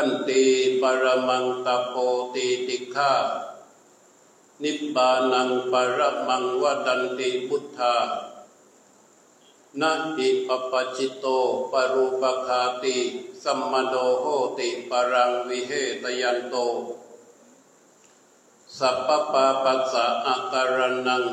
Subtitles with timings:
[0.00, 0.42] ขันติ
[0.82, 1.94] ปรมังตโพ
[2.34, 3.14] ติติฆา
[4.62, 7.96] นิบานังปรมังวดันติพุทธา
[9.80, 11.26] นาติปปจิตโต
[11.72, 12.96] ปรูปคาติ
[13.42, 14.24] สัมมโนโห
[14.58, 16.54] ติปรังวิเหตยันโต
[18.78, 20.76] สัพพปะปัสสะอาการ
[21.06, 21.24] นัง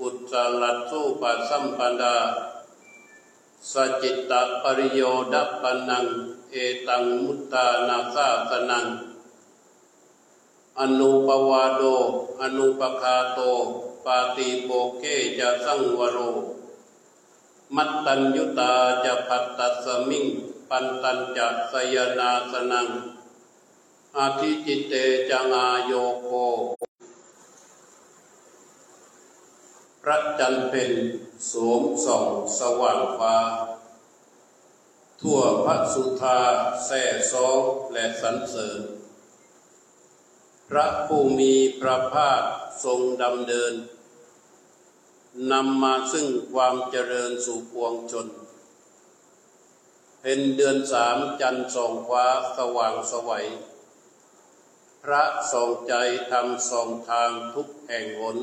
[0.00, 2.16] อุจจลัตสุปัสสัมปันดา
[3.72, 4.32] สจิตต
[4.62, 6.06] ปริโยดัปปนัง
[6.50, 8.86] เอตังมุตตานาสาสนัง
[10.80, 11.82] อนุปวาโด
[12.42, 13.38] อนุปคาโต
[14.04, 15.04] ปาติโปเก
[15.38, 16.18] จะสังวโร
[17.76, 18.72] มัตตัญยุตา
[19.04, 20.26] จะพัตตสมิง
[20.68, 22.88] ปันตัญจะสยนาสนัง
[24.16, 24.92] อาทิจิตเต
[25.30, 25.92] จังอาโย
[26.24, 26.30] โค
[30.06, 30.92] พระจันทร์เป็น
[31.46, 32.26] โสมส่อง
[32.58, 33.36] สว่างฟ้า
[35.20, 36.38] ทั่วพระสุธา
[36.86, 37.02] แส่
[37.32, 37.60] ซอง
[37.92, 38.80] และสรรเสริญ
[40.68, 42.42] พระผู้มีพระภาค
[42.84, 43.74] ทรงดำเดิน
[45.52, 48.26] นำมาซึ่งความเจริญสู่ปวงชน
[50.22, 52.26] เป็นเดือนสามจันทร์ส่องฟ้า
[52.58, 53.46] สว่างสวัย
[55.04, 55.94] พระส่องใจ
[56.30, 58.38] ทำส่องทางทุกแห่งหน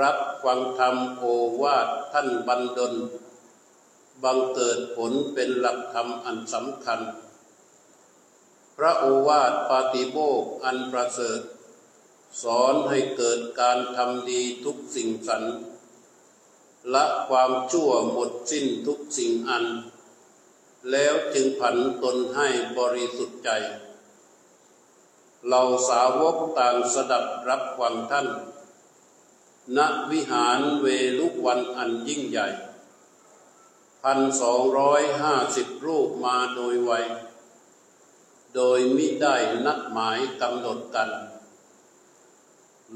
[0.00, 1.24] รับฟังธรรมโอ
[1.62, 2.94] วาทท่านบันดล
[4.22, 7.00] บังเกิดผลเป็นหลักธรรมอันสำคัญ
[8.76, 11.40] พระโอวาทปาติโมกอันประเสริฐ
[12.42, 15.42] สอนให้เกิดการทำดีทุกสิ่งสรร
[16.94, 19.64] ละความชั่วหมดสิ้นทุกสิ่งอัน
[20.90, 23.50] แล้วจึงผันตนให้บริสุทธิ์ใจ
[25.48, 28.28] เราสาวกต่างสดับรับฟังท่าน
[29.76, 29.78] ณ
[30.10, 30.86] วิหารเว
[31.18, 32.48] ลุวันอันยิ่งใหญ่
[34.02, 36.92] พันสองร้อยห้าสิบรูปมาโดยไว
[38.54, 39.36] โดยมิได้
[39.66, 41.10] นัดหมายกำหนดกัน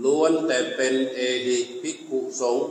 [0.05, 2.69] ล้วนแต่เป็นเอหิภิกขุสงฆ์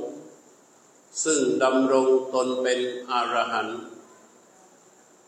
[1.23, 2.79] ซึ่งดำรงตนเป็น
[3.09, 3.79] อรหันต์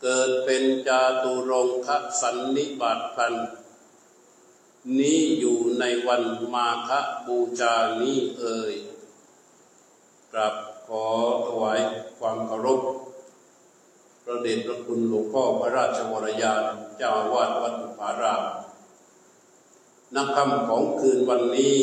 [0.01, 1.89] เกิดเป็นจาตุรงค
[2.21, 3.33] สันนิบาตพัน
[4.87, 6.23] นี้อยู่ในวัน
[6.53, 6.89] มาฆ
[7.27, 8.73] บูชานี้เอ่ย
[10.31, 10.55] กราบ
[10.87, 11.05] ขอ
[11.47, 11.79] ถวาย
[12.19, 12.81] ความเคารพ
[14.23, 16.63] พระเดชพระคุณหลวงพ่อพระราชวรยาน
[16.97, 18.43] เจ้าวาสวัดอุปาราม
[20.15, 21.77] นักคำของคืนวันนี้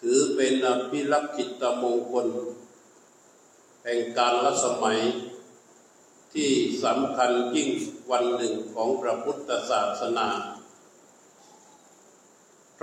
[0.00, 2.26] ถือเป็นอภิรักษิตมงคล
[3.84, 4.98] แห่งการละสมัย
[6.34, 6.50] ที่
[6.84, 7.68] สำคัญยิ่ง
[8.10, 10.28] วันหนึ่งของพระพุทธศาสนา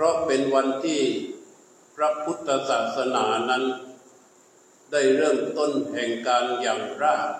[0.00, 1.02] พราะเป็นวันที่
[1.96, 3.64] พระพุทธศาสนานั้น
[4.92, 7.30] ได้เริ่มต้นแห่งการอย่างราก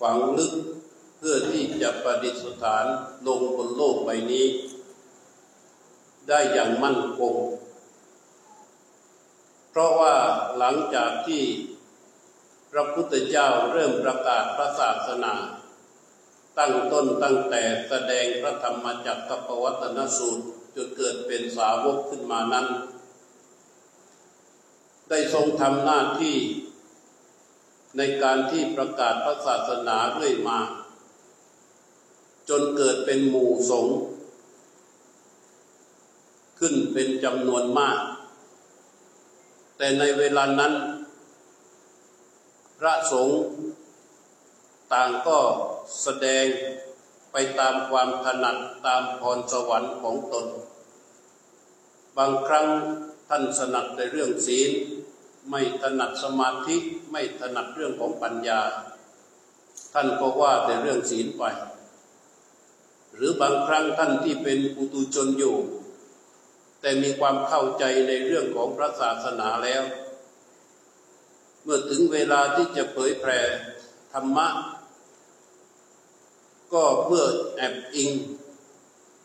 [0.00, 0.52] ฝังลึก
[1.18, 2.86] เพื่อที่จะประดิษฐาน
[3.26, 4.46] ลงบนโลกใบนี้
[6.28, 7.34] ได้อย่างมั่นคง
[9.70, 10.14] เพราะว่า
[10.58, 11.42] หลังจากที่
[12.72, 15.34] พระพุทธเจ้าเริ่มประกาศพระศาสนา
[16.58, 22.66] ตั้งต้นตั้งแต่แสดงพระธรรมจักรปวัตนสูตร จนเกิดเป็นสาวกขึ้นมานั้น
[25.08, 26.36] ได้ทรงทำหน้าที่
[27.96, 30.58] ในการที่ประกาศพระศาสนาเรื่อยมา
[32.48, 33.96] จนเกิดเป็นหมู่สงฆ์
[36.58, 37.98] ขึ้นเป็นจำนวนมาก
[39.76, 40.72] แต่ในเวลานั้น
[42.78, 43.38] พระสงฆ์
[44.92, 45.38] ต่างก็
[46.02, 46.46] แสดง
[47.36, 50.46] ไปตามความถนัดตามพรสวรรค์ของตน
[52.16, 52.66] บางครั้ง
[53.28, 54.70] ท่านสนัดในเรื่องศีล
[55.50, 56.76] ไม่ถนัดสมาธิ
[57.10, 58.60] ไม่ถนัดเรื่องของปัญญา
[59.92, 61.44] ท่านก็ว่าแต่เรื่องศีลไป
[63.14, 65.56] หรือบางครั้งท่านที่เป็นปุตุชนอยู่
[66.80, 69.82] แต่มีความเข้าใจในเรื่องของพระศาสนาแล้ว
[71.62, 73.40] เมื่อถึงเวลาที่จะเผยแผ่
[74.12, 74.48] ธรรมะ
[76.72, 77.24] ก็เพื่อ
[77.56, 78.10] แอบอิง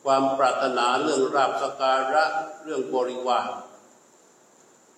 [0.03, 2.25] ความปรารถนาเรื่องราบสการะ
[2.63, 3.47] เรื่องบริวาร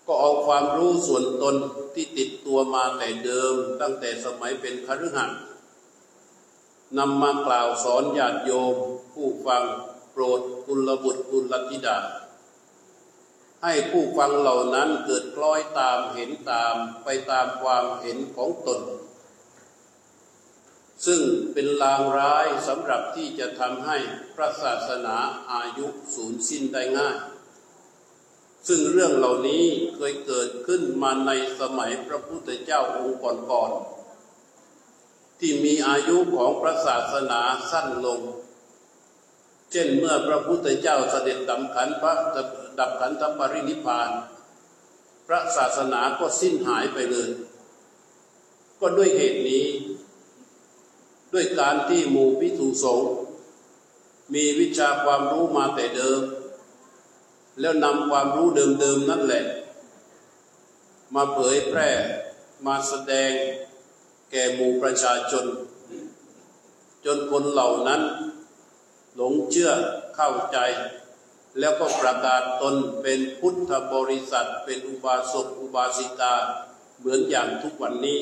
[0.07, 1.55] ก็เอาความรู้ส่วนตน
[1.93, 5.39] ที่ติดตัวมาแต่เดิมตั้งแต่สมัยเป็นคฤหัสถ์
[6.97, 8.75] นำมากล่าวสอนญาติโยม
[9.13, 9.63] ผู้ฟัง
[10.11, 11.97] โปรดกุลบุตรกุลธิดา
[13.63, 18.81] ให้ผู้ฟังเหล่านั้นเกิดคล้อยตามเห็นตามไปตามความเห็นของตน
[21.05, 21.21] ซึ่ง
[21.53, 23.97] เป็นลางร้ายสำหรับที่จะทำให้
[24.35, 25.17] พระศาสนา
[25.53, 27.17] อายุสูญสิ้นได้ง่าย
[28.67, 29.65] ซึ่งเรื่องเหล่านี้
[29.95, 33.19] เคยเกิดขึ้นมาในสมัยพระพุทธเจ้าองค์
[33.51, 38.21] ก่อนๆที่มีอายุของพระศาสนาสั้นลง
[39.71, 42.13] เช่นเมื่อพระพุทธเจ้าเสด็จดับขันพระ
[42.79, 44.09] ดับขันธปรินิพาน
[45.27, 47.29] พระศาสนาก็สิ้นหายไปเลย
[48.81, 49.65] ก็ด้วยเหตุนี้
[51.33, 53.11] ด้วยการที่หมู่พิสุสงฆ์
[54.33, 56.21] มีวิชาความรู้มาแต่เดิม
[57.59, 59.45] แล้วนำความรู้เดิมๆนั่นแหละ
[61.15, 61.89] มาเผยแพร่
[62.65, 63.31] มาแสดง
[64.31, 65.45] แก่หมู่ประชาชน
[67.05, 68.01] จนคนเหล่านั้น
[69.15, 69.71] หลงเชื่อ
[70.15, 70.57] เข้าใจ
[71.59, 76.35] แล้วก็ประกาศตนเป็นพุทธบริษัท เป็นอุบาสกอุบาสิกา
[76.99, 78.19] เหมือนอย่างทุกวันนี้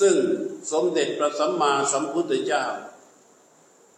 [0.00, 0.16] ซึ่ง
[0.72, 2.64] สมเด็จพระสัมมาสัมพุทธเจ้า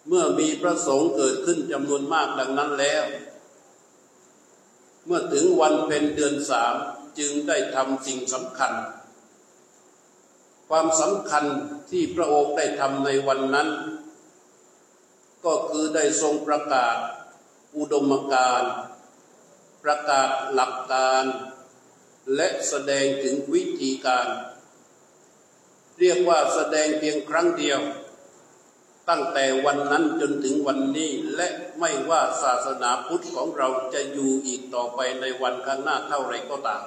[0.09, 3.05] เมื่อมีพระสงฆ์เกิดขึ้นจำนวนมากดังนั้นแล้ว
[5.07, 6.75] เมื่อถึงวันเป็นเดือนสาม
[7.19, 8.73] จึงได้ทำสิ่งสำคัญ
[10.69, 11.45] ความสำคัญ
[11.91, 13.69] ที่พระองค์ได้ทำในวันนั้น
[15.45, 16.97] ก็คือได้ทรงประกาศ
[17.77, 18.63] อุดมการ
[19.85, 21.25] ประกาศหลักการ
[22.37, 24.29] และแสดงถึงวิธีการ
[26.01, 27.81] เรียกว่าแสดงเพียงครั้งเดียว
[29.09, 31.49] ตั้งแต่วันนั้นจนถึงวันนี้และ
[31.79, 36.83] ไม่ว่าศาสนาพุทธของเราจะอยู่อีกต่อไปในวันข้างหน้าเท่าไรก็ตาม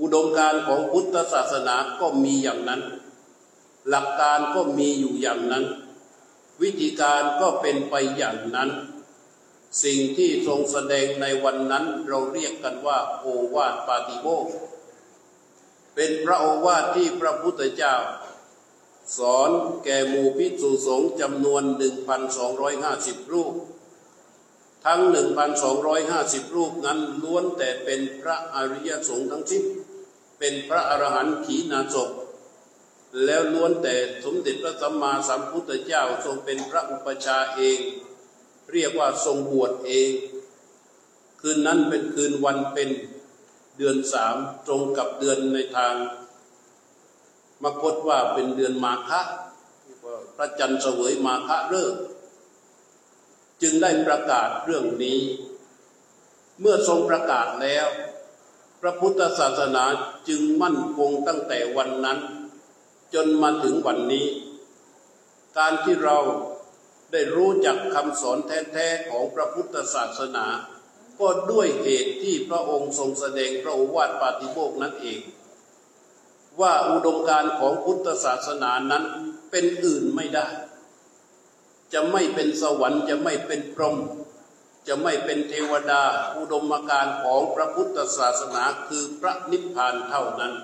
[0.00, 2.82] อุดมการของพุทธศาสนาก็มีอย่างนั้น
[3.88, 5.64] หลักการก็มีอยู่อย่างนั้น
[6.62, 8.70] วิธีการก็เป็นไปอย่างนั้น
[9.84, 14.46] สิ่งที่ทรงแสดงในวันนั้นเราเรียกกันว่าโอวาทปาติโมก
[16.00, 17.94] เป็นพระโอวาทที่พระพุทธเจ้า
[19.18, 19.50] สอน
[19.84, 21.62] แก่หมู่พิสุสงฆ์จำนวน
[22.48, 23.52] 1,250 รูป
[24.86, 25.00] ทั้ง
[25.78, 29.64] 1,250 รูปนั้นล้วนแต่เป็นพระอริยสงฆ์ทั้งสิ้น
[30.38, 32.10] เป็นพระอรหันต์ขีณาสพ
[33.24, 33.94] แล้วล้วนแต่
[34.24, 37.78] สมเด็จพระสัมมาสัมพุทธเจ้าทรงเป็นพระอุปชาเอง
[38.72, 40.10] เรียกว่าทรงบวชเอง
[41.40, 42.90] คืนนั้นเป็นคืนวันเป็น
[43.78, 44.36] เดือนสาม
[44.66, 45.94] ตรงกับเดือนในทาง
[47.64, 49.20] มกฏว่าเป็นเดือนมาฆะ
[50.36, 51.94] พระจันทร์เสวยมาฆะเลิก
[53.62, 55.20] จึงได้ประกาศเรื่องนี้
[56.60, 57.86] เมื่อทรงประกาศแล้ว
[58.80, 59.84] พระพุทธศาสนา
[60.28, 62.18] จึงมั่นคงตั้งแต่วันนั้น
[63.14, 64.26] จนมาถึงวันนี้
[65.58, 66.18] การที่เรา
[67.12, 70.46] ได้รู้จักคำสอนแท้ๆของพระพุทธศาสนา
[71.20, 75.20] ก็ด้วยเหตุที่พระองค์ทรงแสดงพระโอวาทปาติโมกนั้นเอง
[76.60, 79.04] ว่าอุดมการของพุทธศาสนานั้น
[79.50, 80.48] เป็นอื่นไม่ได้
[81.92, 83.96] จะไม่เป็นสวรรค์จะไม่เป็นพรหม
[84.88, 86.02] จะไม่เป็นเทวดา
[86.36, 90.54] อุดมการของพระพุทธศาสนาคือพระนิพพานเท่านั้น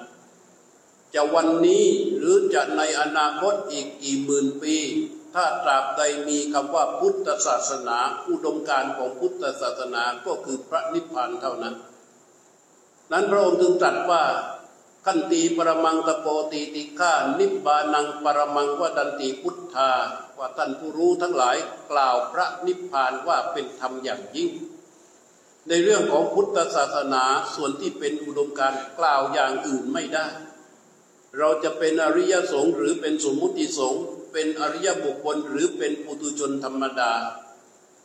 [1.14, 1.84] จะวันนี้
[2.18, 4.76] หรือจะในอนาคตอีกกี่หมื่นปี
[5.34, 7.98] ถ้าตราบใดมีคำว่าพุทธศาสนา
[8.28, 11.74] อุดมการของพุทธศาสนาก็คือพระนิพพานเท่านั้น
[13.12, 14.22] นั้นพระองค์จึงตรัสว่า
[15.06, 19.90] ขันตีปรมังตะโปตีติฆานิบานังปรมังวดันติพุทธา
[20.38, 21.56] ว่าท่านผู้รู้ทั้งหลาย
[21.90, 24.50] กล่าวพระนิพพานว่าเป็นธรรมอย่างยิ่ง
[25.68, 27.24] ในเรื่องของพุทธศาสนา
[27.54, 30.26] ส่วนที่เป็นอุดมการกล่าวอย่างอื่นไม่ได้
[31.38, 34.02] เราจะเป็นอริยสงฆ์หรือเป็นสมมุติสงฆ์
[34.34, 37.12] เป็นอริยบุคคลหรือเป็นปุถุชนธรรมดา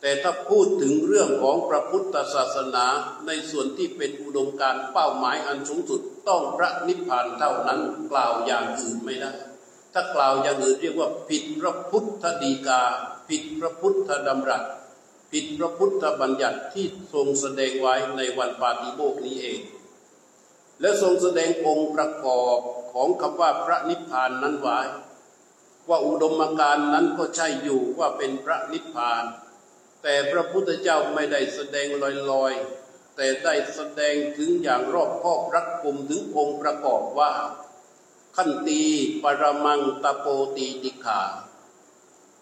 [0.02, 2.86] แต่ถ้าพูดถึงเรื่องของพระพุทธศาสนา
[3.28, 7.80] ในส่วนที่เป็นอุดมการเป้าหมายอันสูงสุดต้องพระนิพพานเท่านั้น
[8.12, 9.32] กล่าวอย่างอื่นไม่ได้
[9.94, 12.82] ถ้ากล่าวอย่างอื่นเรียกว่าผิดพระพุทธดีกา
[13.30, 14.64] ผิดพระพุทธดำรัส
[15.32, 19.60] ผิดพระพุทธบัญญัติที่ทรงแสดงไว้ในวันปาฏิโมกนี้เอง
[20.82, 22.60] และทรงแสดงองค์ประกอบ
[22.94, 24.80] ของคำว่าพระนิพพานนั้นไว้
[25.89, 29.24] ว่าอุดมการนั้นก็ใช่อยู่ว่าเป็นพระนิพพาน
[30.03, 31.88] แต่พระพุทธเจ้าไม่ได้แสดง
[32.31, 37.31] ลอยๆ แต่ได้แสดงถึงอย่างรอบคอบรักกุมถึงองค์ประกอบว่า
[38.36, 38.84] ขันตี
[39.24, 41.22] ปรมังตะโปตีติขา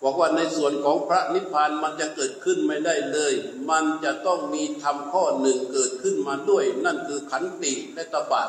[0.01, 3.33] บอกว่าในส่วนของพระนิพพานมันจะเกิดขึ้นไม่ได้เลย
[3.69, 8.43] มันจะต้องมีธรรมข้อหนึ่งเกิดขึ้นมาด้วย นั่นคือขันติและตบะ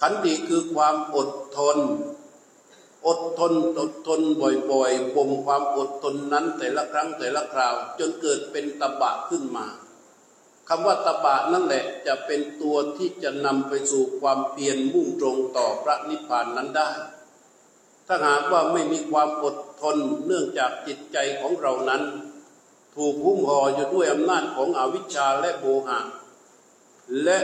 [0.00, 1.78] ขันติคือความอดทน
[3.06, 4.20] อดทนอดทน
[4.70, 9.66] บ่อยๆบ่มความอดทนนั้นแต่ละครั้งแต่ละคราว จนเกิดเป็นตบะขึ้นมา
[10.68, 16.90] คำว่าตบะนั่นแหละจะเป็นตัวที่จะนำไปสู่ความเพียรมุ่งตรงต่อพระนิพพานนั้นได้
[18.06, 22.02] ถ้าหากว่าไม่มีความอดทนเนื่องจากจิตใจของเรานั้น
[22.96, 26.00] ถูกหุ้มห่ออยู่ด้วยอำนาจของอวิชชาและโมหะ
[27.24, 27.38] และ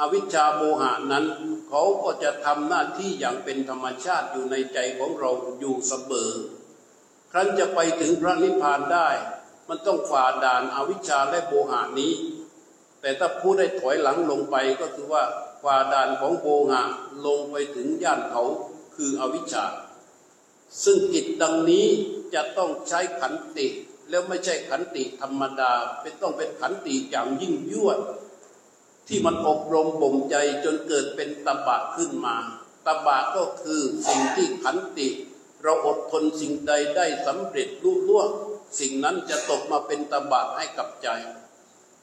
[0.00, 1.24] อวิชชาโมหะนั้น
[1.74, 6.32] เขาก็จะทำหน้าที่อย่างเป็นธรรมชาติอยู่ในใจของเราอยู่เสมอ
[7.32, 9.08] ครั้นจะไปถึงพระนิพพานได้
[9.68, 12.14] มันต้องฝ่าด่านอาวิชชาและโมหะนี้
[13.00, 15.24] แต่ถ้าผู้ได้ถอยหลังลงไปก็คือว่า
[15.62, 16.82] ฝ่าด่านของโมหะ
[17.26, 18.42] ลงไปถึงย่านเขา
[18.96, 19.64] คืออวิชชา
[20.84, 21.86] ซึ่งกิจดังนี้
[22.34, 23.66] จะต้องใช้ขันติ
[24.10, 27.98] แล้วไม่ใช่ขันติธรรมดา เป็นต้องเป็นขันติอย่างยิ่งยวด
[29.08, 32.36] ที่มันอบรมบ่มใจจนเกิดเป็นตบะขึ้นมา
[32.86, 35.08] ตบะก็คือสิ่งที่ขันติ
[35.62, 38.28] เราอดทนสิ่งใดได้สำเร็จรุ่ล่วง
[38.80, 41.08] สิ่งนั้นจะตกมาเป็นตบะให้กับใจ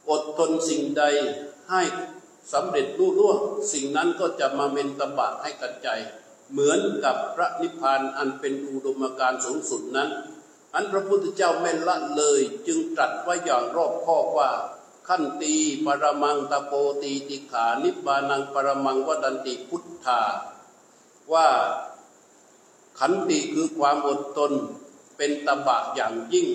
[0.10, 1.04] อดทนสิ่งใด
[1.72, 1.82] ให้
[2.54, 3.38] สำเร็จรุ่ร่วง
[3.74, 5.90] สิ่งนั้นก็จะมาเป็นตบะให้กับใจ
[6.52, 10.10] เหมือนกับพระนิพพานอันเป็นอุดมการสูงสุดนั้น
[10.76, 14.50] อันพระพุทธเจ้าไม่ละเลยจึงตรัสไว้อย่างรอบคอบว่า
[15.12, 20.22] ขันตีปรมังตะโปตีติขานิบานังปรมังวดันติพุทธา
[21.34, 21.48] ว่า
[23.00, 24.52] ขันติคือความอดทน
[25.18, 26.48] เป็นตบะอย่างยิ่ง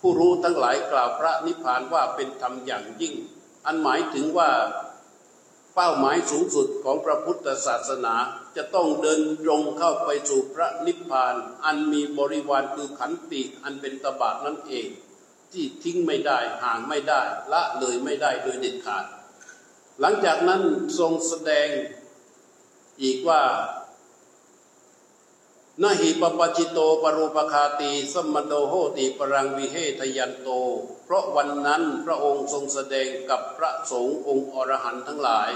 [0.00, 3.14] ผู้รู้ทั้งหลายกล่าวพระนิพพานว่าเป็นธรรมอย่างยิ่ง
[3.66, 4.50] อันหมายถึงว่า
[5.74, 8.14] เป้าหมายสูงสุดของพระพุทธศาสนา
[8.56, 14.88] จะต้องเดินตรงเข้าไปสู่พระนิพพาน อันมีบริวารคือขันติอันเป็นตบะนั่นเอง
[15.52, 17.20] ที่ทิ้งไม่ได้ห่างไม่ได้
[17.52, 19.04] ละเลยไม่ได้โดยเด็ดขาด
[20.00, 20.62] หลังจากนั้น
[20.98, 21.68] ทรงแสดง
[23.02, 23.42] อีกว่า
[25.82, 30.48] นาหิปปจิโตปรูปคาตีสมโดโหติปรังวิเฮทยันโต
[31.04, 35.50] เพราะวันนั้นพระองค์ทรงแสดงกับพระสงฆ์องค์อรหันต์ทั้งหลาย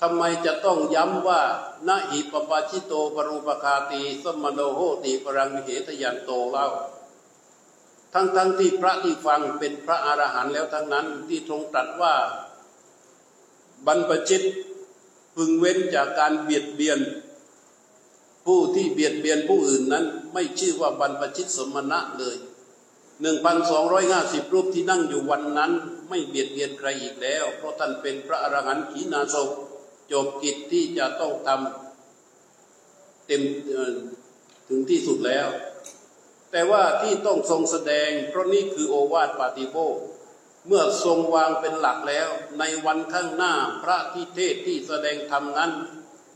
[0.00, 1.42] ทำไมจะต้องย้ำว่า
[1.88, 6.66] นาหิปปจิโตปรูปคาตีสมโดโหติปรังวิเฮทยันโตเล่า
[8.12, 12.14] ทั้งทั้งที่พระที่ฟังเป็นพระอรหันต์แล้วทั้งนั้นที่ทรงตรัสว่า
[13.86, 14.42] บรรพชิต
[15.36, 16.98] พึงเว้นจากการเบียดเบียน
[18.46, 22.36] ผู้ที่เบียดเบียนผู้อื่นนั้น ไม่ชื่อว่าบรรพชิตสมณะเลย
[23.20, 25.72] หนึ่งพันสองร้อยห้าสิบรูปที่นั่งอยู่วันนั้น
[26.08, 29.48] ไม่เบียดเบียนใครอีกแล้ว เพราะท่านเป็นพระอรหันต์ขีณาสพ
[30.12, 33.42] จบกิจที่จะต้องทำเต็ม
[34.68, 35.48] ถึงที่สุดแล้ว
[36.52, 39.76] แต่ว่าที่ต้องทรงแสดง เพราะนี่คือโอวาทปาติโบ
[40.66, 42.28] เมื่อทรงวางเป็นหลักแล้ว
[42.58, 45.72] ในวันข้างหน้าพระที่เทศที่แสดงธรรมนั้น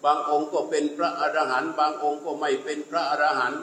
[0.05, 3.63] บางองค์ก็เป็นพระอรหันต์บางองค์ก็ไม่เป็นพระอรหันต์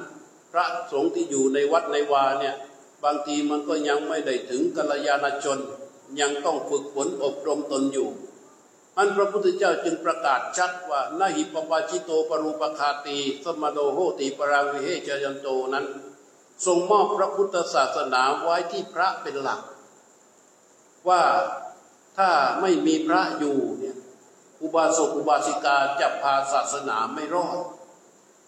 [0.52, 2.56] พระสงฆ์ที่อยู่ในวัดในวาเนี่ย
[3.04, 5.60] บางทีมันก็ยังไม่ได้ถึงกัลยาณชน
[6.20, 8.10] ยังต้องฝึกฝนอบรมตนอยู่
[8.98, 15.86] อันพระพุทธเจ้าจึงประกาศชัดว่านาหิปปาจิโตปรูปคาตี สมโดโหติปรังวิเฮจยันโตนั้น
[16.66, 19.62] ทรงมอบพระพุทธศาสนาไว้ที่พระเป็นหลัก
[21.10, 21.22] ว่า
[22.18, 22.30] ถ้า
[22.62, 23.98] ไม่มีพระอยู่เนี่ย
[24.62, 27.60] อุบาสกอุบาสิกาจะพาศาสนาไม่รอด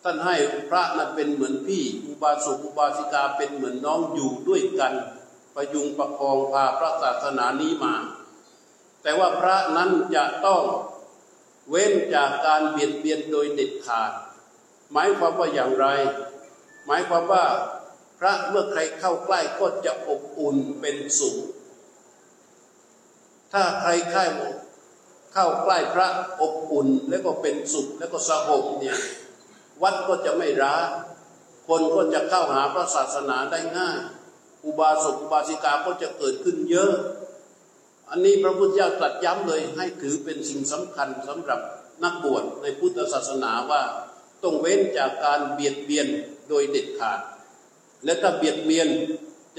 [0.03, 0.35] ท่านให้
[0.69, 4.93] พระนั้นเป็นเหมือนพี่ อุบาสกอุบาสิกาเป็นเหมือนน้องอยู่ด้วยกัน
[5.55, 7.95] ประยุงประคองพาพระศาสนานี้มา
[9.03, 10.63] แต่ว่าพระนั้นจะต้อง
[11.69, 14.11] เว้นจากการเบียดเบียนโดยเด็ดขาด
[14.91, 15.87] หมายความว่าอย่างไร
[16.85, 17.43] หมายความว่า
[18.23, 21.35] ระเมื่อใครเข้าใกล้ก็จะอบอุ่นเป็นสุข
[23.53, 24.25] ถ้าใครใกล้
[25.33, 26.07] เข้าใกล้พระ
[26.41, 28.97] อบอุ่นแล้วก็เป็นสุขแล้วก็สงบเนี่ย
[29.83, 30.75] วัดก็จะไม่ร้า
[31.67, 33.99] คนก็จะเข้าหาพระศาสนาได้ง่าย
[34.65, 36.93] อุบาสกอุบาสิกาก็จะเกิดขึ้นเยอะ
[38.09, 41.59] อันนี้พระพุทธเจ้าตรัสย้ำเลยให้ถือเป็นสิ่งสำคัญสำหรับ
[42.03, 43.81] นักบวชในพุทธศาสนาว่า
[44.43, 46.07] ต้องเว้นจากการเบียดเบียน
[46.49, 47.19] โดยเด็ดขาด
[48.05, 48.89] และถ้าเบียดเบียน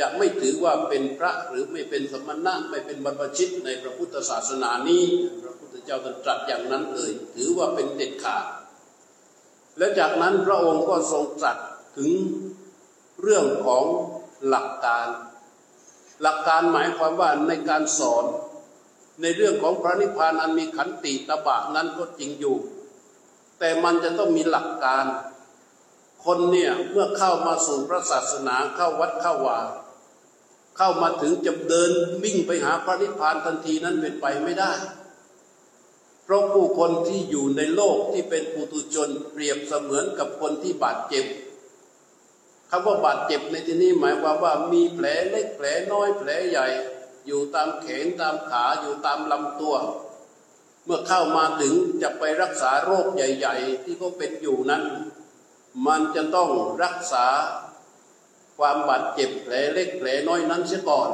[0.00, 5.04] จะไม่ถือว่าเป็นพระหรือไม่เป็นสมณะไม่เป็นบรรพชิตในพระพุทธศาสนานี้
[5.42, 8.44] พระพุทธเจ้าตรัสอย่างนั้นเลย ถือว่าเป็นเด็ดขาด
[9.78, 11.58] และจากนั้นพระองค์ก็ทรงตรัส
[11.96, 12.10] ถึง
[13.22, 13.84] เรื่องของ
[14.48, 15.08] หลักการ
[16.22, 18.24] หลักการหมายความว่าในการสอน
[19.22, 22.56] ในเรื่องของพระนิพพานอันมีขันติตบะนั้นก็จริงอยู่
[23.58, 25.04] แต่มันจะต้องมีหลักการ
[26.25, 29.61] คนเนี่ยเมื่อเข้ามาสู่พระศาสนาเข้าวัดเข้าวา
[30.76, 31.90] เข้ามาถึงจะเดิน
[32.25, 34.73] วิ่งไปหาพระนิพพานทันทีนั้นเป็นไปไม่ได้
[36.25, 41.25] เพราะผู้คนที่อยู่ในโลกที่เป็นปุตุชนเปรียบเสมือนกับคนที่บาดเจ็บ
[42.71, 46.66] คำว่าบาดเจ็บในที่นี้หมายความว่ามีแผลเล็กแผลน้อยแผลใหญ่
[47.26, 49.76] อยู่ตามแขนตามขาอยู่ตามลำตัว
[50.85, 54.83] เมื่อเข้ามาถึงจะไปรักษาโรคใหญ่ ๆ ที่เขาเป็นอยู่นั้น
[55.87, 56.50] มันจะต้อง
[56.83, 57.26] รักษา
[58.59, 61.11] ความบาดเจ็บแผลเล็กแผลน้อยนั้นเสียก่อน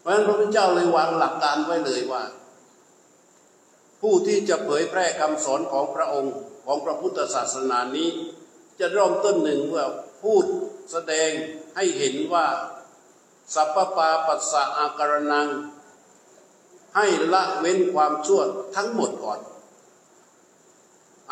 [0.00, 2.22] เพราะฉะนั้นพระพุทธเจ้าเลยวางหลักการไว้เลยว่า
[4.00, 6.34] ผู้ที่จะเผยแพร่คำสอนของพระองค์
[6.66, 8.08] ของพระพุทธศาสนานี้
[8.80, 9.86] จะเริ่มต้นหนึ่งว่า
[10.22, 10.44] พูด
[10.92, 11.30] แสดง
[11.76, 12.46] ให้เห็นว่า
[13.54, 15.48] สัพพปาปัสสะอาการนัง
[16.96, 18.42] ให้ละเว้นความชั่ว
[18.76, 19.40] ทั้งหมดก่อน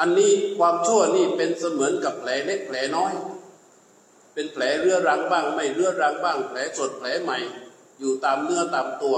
[0.00, 3.12] อันนี้ความชั่วนี่เป็นเสมือนกับแผลเล็กแผลน้อย
[4.34, 7.38] เป็นแผลเรื้อรังบ้าง ไม่เรื้อรังบ้าง แผลสดแผลใหม่
[7.98, 9.16] อยู่ตามเนื้อตามตัว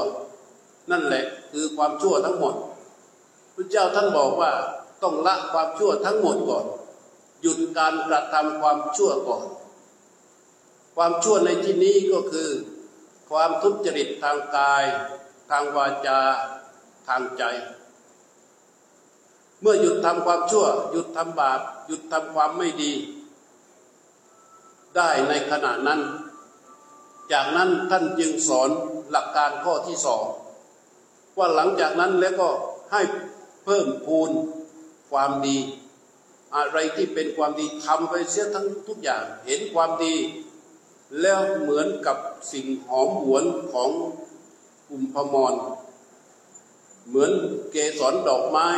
[0.91, 2.55] นั่นแหละคือความชั่วทั้งหมด
[3.55, 4.53] พระเจ้าท่านบอกว่า
[5.03, 6.67] ต้องละความชั่วทั้งหมดก่อน
[7.43, 9.47] หยุดการกระทำความชั่วก่อน
[10.97, 12.51] ความชั่วในที่นี้ก็คือ
[13.31, 14.85] ความทุจริตทางกาย
[15.51, 16.21] ทางวาจา
[17.09, 17.43] ทางใจ
[19.63, 22.93] เมื่อหยุดทำความชั่ว หยุดทำบาป หยุดทำความไม่ดี
[24.97, 26.01] ได้ในขณะนั้น
[27.33, 28.71] จากนั้นท่านจึงสอน
[29.11, 30.25] หลักการข้อที่สอง
[31.39, 32.49] ว่าหลังจากนั้นแล้วก็
[32.93, 33.03] ให้
[33.65, 34.31] เพิ่มพูน
[35.11, 35.59] ความดี
[36.57, 40.15] อะไรที่เป็นความดีทำไปเสียทั้งทุกอย่างเห็นความดี
[41.21, 42.17] แล้วเหมือนกับ
[42.53, 43.91] สิ่งหอมหวนของ
[44.91, 45.55] อุมพมร
[47.09, 47.33] เหมือน
[47.71, 48.69] เกสรดอกไม้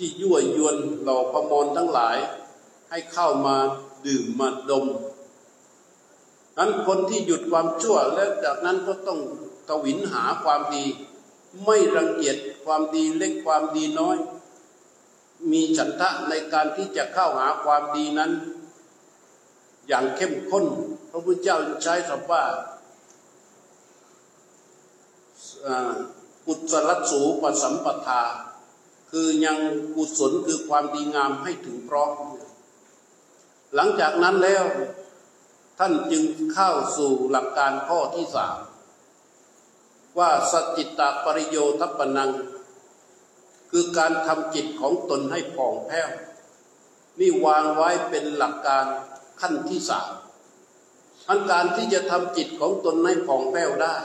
[0.00, 2.16] ที่ยั่วยวนเหล่าพมรทั้งหลาย
[2.90, 3.56] ให้เข้ามา
[4.06, 4.86] ดื่มมาดม
[6.58, 9.20] นั้นคนที่หยุดความชั่วแล้วจากนั้นก็ต้อง
[9.68, 10.84] ตวินหาความดี
[11.64, 14.16] ไม่รังเกียจความดีเล็กความดีน้อย
[15.50, 18.30] มีฉันทะในการที่จะเข้าหาความดีนั้น
[19.88, 20.64] อย่างเข้มข้น
[21.10, 22.44] พระพุทธเจ้าใช้คำว่า
[26.46, 28.22] กุศลสูปสัมปทา
[29.10, 29.58] คือยัง
[29.94, 32.10] กุศลคือความดีงามให้ถึงพร้อม
[33.74, 34.64] หลังจากนั้นแล้ว
[35.78, 38.56] ท่านจึงเข้าสู่หลักการข้อที่สาม
[40.18, 42.30] ว่าสจิตตปริโยทัปนัง
[43.70, 46.10] คือการทำจิตของตนให้ผ่องแผ้ว
[47.18, 48.84] นี่วางไว้เป็นหลักการ
[49.40, 50.10] ขั้นที่สาม
[51.28, 53.96] อันการที่จะทำจิตของตนให้ผ่องแผ้วได้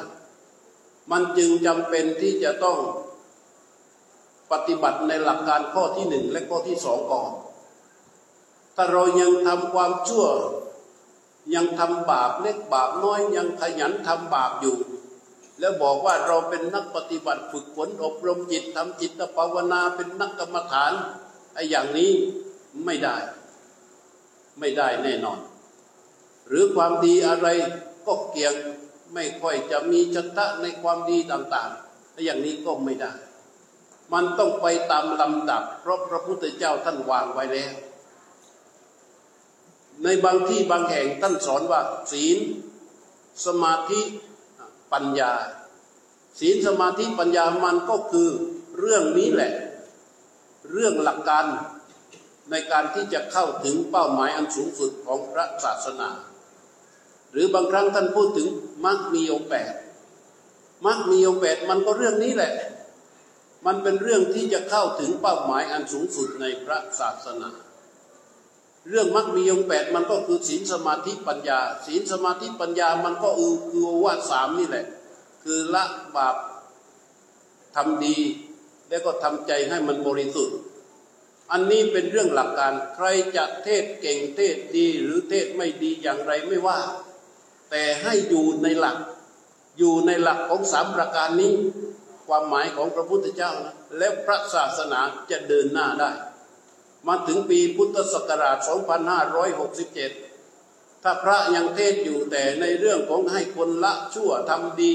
[1.11, 2.79] มันจึงจำเป็นที่จะต้อง
[4.51, 7.31] ปฏิบัติในหลักการข้อที่หนึ่งและข้อที่สองก่อน
[8.75, 10.27] ถ้าเรายังทำความชั่ว
[11.55, 14.75] ยังทำบาปเล็กบาปน้อยยังขยันทำบาปอยู่
[15.59, 20.91] แล้วบอกว่าเราเป็นนักปฏิบัติฝึกฝนอบรมจิตทำจิตภาวนาเป็นนักกรรมฐาน
[21.53, 22.11] ไอ้อย่างนี้
[22.85, 23.17] ไม่ได้
[24.59, 25.39] ไม่ได้แน่นอน
[26.47, 27.47] หรือความดีอะไร
[28.07, 28.53] ก็เกี่ยง
[29.13, 33.13] ไม่ค่อยจะมีชันทะในความดีต่างๆไอ้อย่างนี้ก็ไม่ได้
[34.13, 37.73] มันต้องไปตามลำดับ เพราะพระพุทธเจ้าท่านวางไว้แล้ว
[40.03, 42.37] ในบางที่บางแห่งท่านสอนว่า ศีล
[43.45, 44.01] สมาธิ
[44.93, 45.33] ปัญญา
[46.39, 48.29] ศีลสมาธิปัญญามันก็คือ
[48.79, 49.53] เรื่องนี้แหละ
[50.71, 51.45] เรื่องหลักการ
[52.51, 56.09] ในการที่จะเข้าถึงเป้าหมายอันสูงสุดของพระศาสนา
[57.31, 58.47] หรือบางครั้งท่านพูดถึง
[58.85, 59.73] มรรคมีองแปด
[60.85, 62.53] มรรคมีองแปดมันก็เรื่องนี้แหละ
[63.65, 67.49] มันเป็นเรื่องที่จะเข้าถึงเป้าหมายอันสูงสุดในพระศาสนา
[68.89, 74.85] เรื่องมรรคมีองแปดมันก็คือศีลสมาธิปัญญา ศีลสมาธิปัญญามันก็คือคือว่าสามนี่แหละ
[75.43, 75.83] คือละ
[76.15, 76.35] บาป
[77.75, 78.17] ทำดี
[78.89, 80.57] แล้วก็ทำใจให้มันบริสุทธิ์
[81.51, 86.79] อันนี้เป็นเรื่องหลักการใครจะเทศเก่งเทศดีหรือเทศไม่ดีอย่างไรไม่ว่า
[87.71, 88.97] แต่ให้อยู่ในหลัก
[89.77, 91.53] อยู่ในหลักของสามประการนี้
[92.27, 94.99] ความหมายของพระพุทธเจ้านะแล้วพระศาสนา
[95.31, 96.11] จะเดินหน้าได้
[97.07, 104.93] มาถึงปีพุทธศักราช 2567 ถ้าพระยังเทศอยู่แต่ในเรื่องของให้คนละชั่วทำดี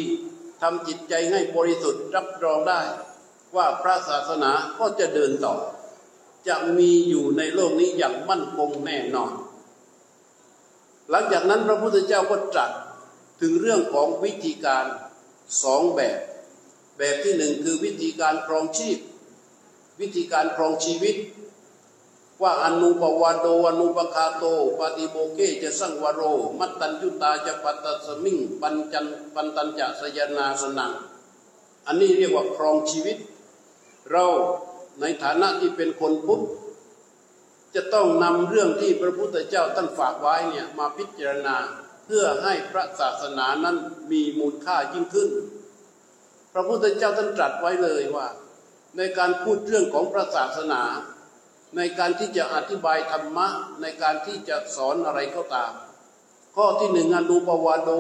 [0.63, 2.81] ทำจิตใจให้บริสุทธิ์รับรองได้
[3.57, 5.55] ว่าพระศาสนาก็จะเดินต่อ
[6.49, 9.33] จะมีอยู่ในโลกนี้อย่างมั่นคงแน่นอน
[11.11, 12.71] หลังจากนั้นพระพุทธเจ้าก็ตรัส
[13.41, 14.85] ถึงเรื่องของวิธีการ
[15.63, 16.19] สองแบบ
[17.01, 18.99] แบบที่หนึ่งคือวิธีการครองชีพ
[20.01, 21.17] วิธีการครองชีวิต
[22.43, 24.45] ว่าอนุปวาโดอนุปคาโต
[24.79, 26.23] ปฏิโบเกจะสังวโร
[26.59, 30.93] มัตตัญยุตาจะปัตตสมิงปัญจันปันตัญจะสยนาสนัง
[31.87, 33.17] อันนี้เรียกว่าครองชีวิต
[34.11, 34.25] เรา
[35.01, 36.43] ในฐานะที่เป็นคนพุทธ
[37.75, 41.57] จะต้องนำเรื่องที่พระพุทธเจ้าท่านฝากไว้เนี่ยมาพิจารณา
[42.07, 43.77] เพื่อให้พระศาสนานั้น
[44.11, 45.31] มีมูลค่ายิ่งขึ้น
[46.53, 48.29] พระพุทธเจ้าท่านตรัสไว้เลยว่า
[48.97, 50.83] ในการพูดเรื่องของพระศาสนา
[51.77, 53.49] ในการที่จะอธิบายธรรมะ
[53.83, 55.73] ในการที่จะสอนอะไรก็ตาม
[56.57, 57.91] ข้อที่หนึ่งอนุปวาโด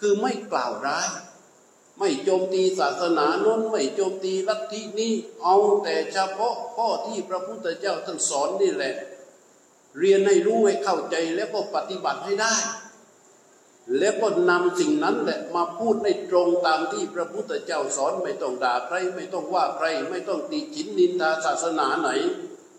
[0.00, 1.08] คือไม่กล่าวร้าย
[1.98, 8.94] ไม่โจมตีศาสนาโน้นไม่โจมตีลัทธินี้เอาแต่เฉพาะข้อที่พระพุทธเจ้าท่านสอนนี่แหละ
[9.98, 12.54] เรียนให้รู้ให้เข้าใจแล้วก็ปฏิบัติให้ได้
[13.98, 22.10] แล้วก็นำสิ่งนั้นแหละมาพูดในตรงตามที่พระพุทธเจ้าสอนไม่ต้องด่าใครไม่ต้องว่าใครไม่ต้องตีจินนินทาศาสนาไหน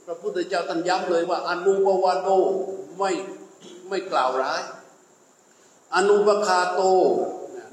[0.06, 2.30] พระพุทธเจ้าท่านย้ำเลยว่าอนุปวาโด
[2.97, 3.12] ไม่
[3.89, 4.62] ไม่กล่าวร้าย
[5.95, 6.82] อนุปคาโต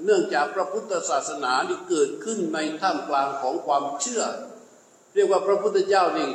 [0.05, 4.23] เนื่องจากพระพุทธศาสนาที่เกิดขึ้นในท่ามกลางของความเชื่อ
[5.15, 6.31] เรียกว่าพระพุทธเจ้านี่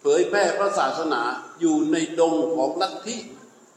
[0.00, 1.22] เผยแพร่พระศาสนา
[1.60, 3.16] อยู่ในดงของลัทธิ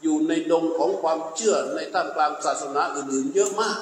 [0.04, 3.80] อยู่ในดงของความเชื่อในท่ามกลางศาสนาอื่นๆ เยอะมาก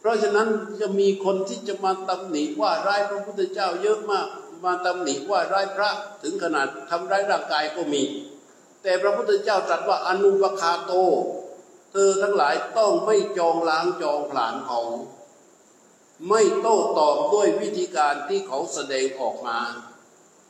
[0.00, 0.48] เพราะฉะนั้น
[0.80, 4.28] จะมีคนที่จะมาตำหนิว่าร้ายพระพุทธเจ้าเยอะมาก
[4.64, 5.90] มาตำหนิว่าร้ายพระ
[6.22, 8.02] ถึงขนาดทำร้ายร่างกายก็มี
[8.82, 10.92] แต่พระพุทธเจ้าตรัสว่าอนุปคาโต
[11.92, 14.80] เธอทั้งหลายต้องไม่จองล้างจองผลาญเขา
[16.28, 19.58] ไม่โต้ตอบด้วยวิธีการที่เขาแสดงออกมา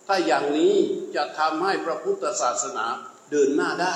[0.06, 0.74] ถ้าอย่างนี้
[1.14, 2.86] จะทำให้พระพุทธศาสนา
[3.30, 3.94] เดินหน้าได้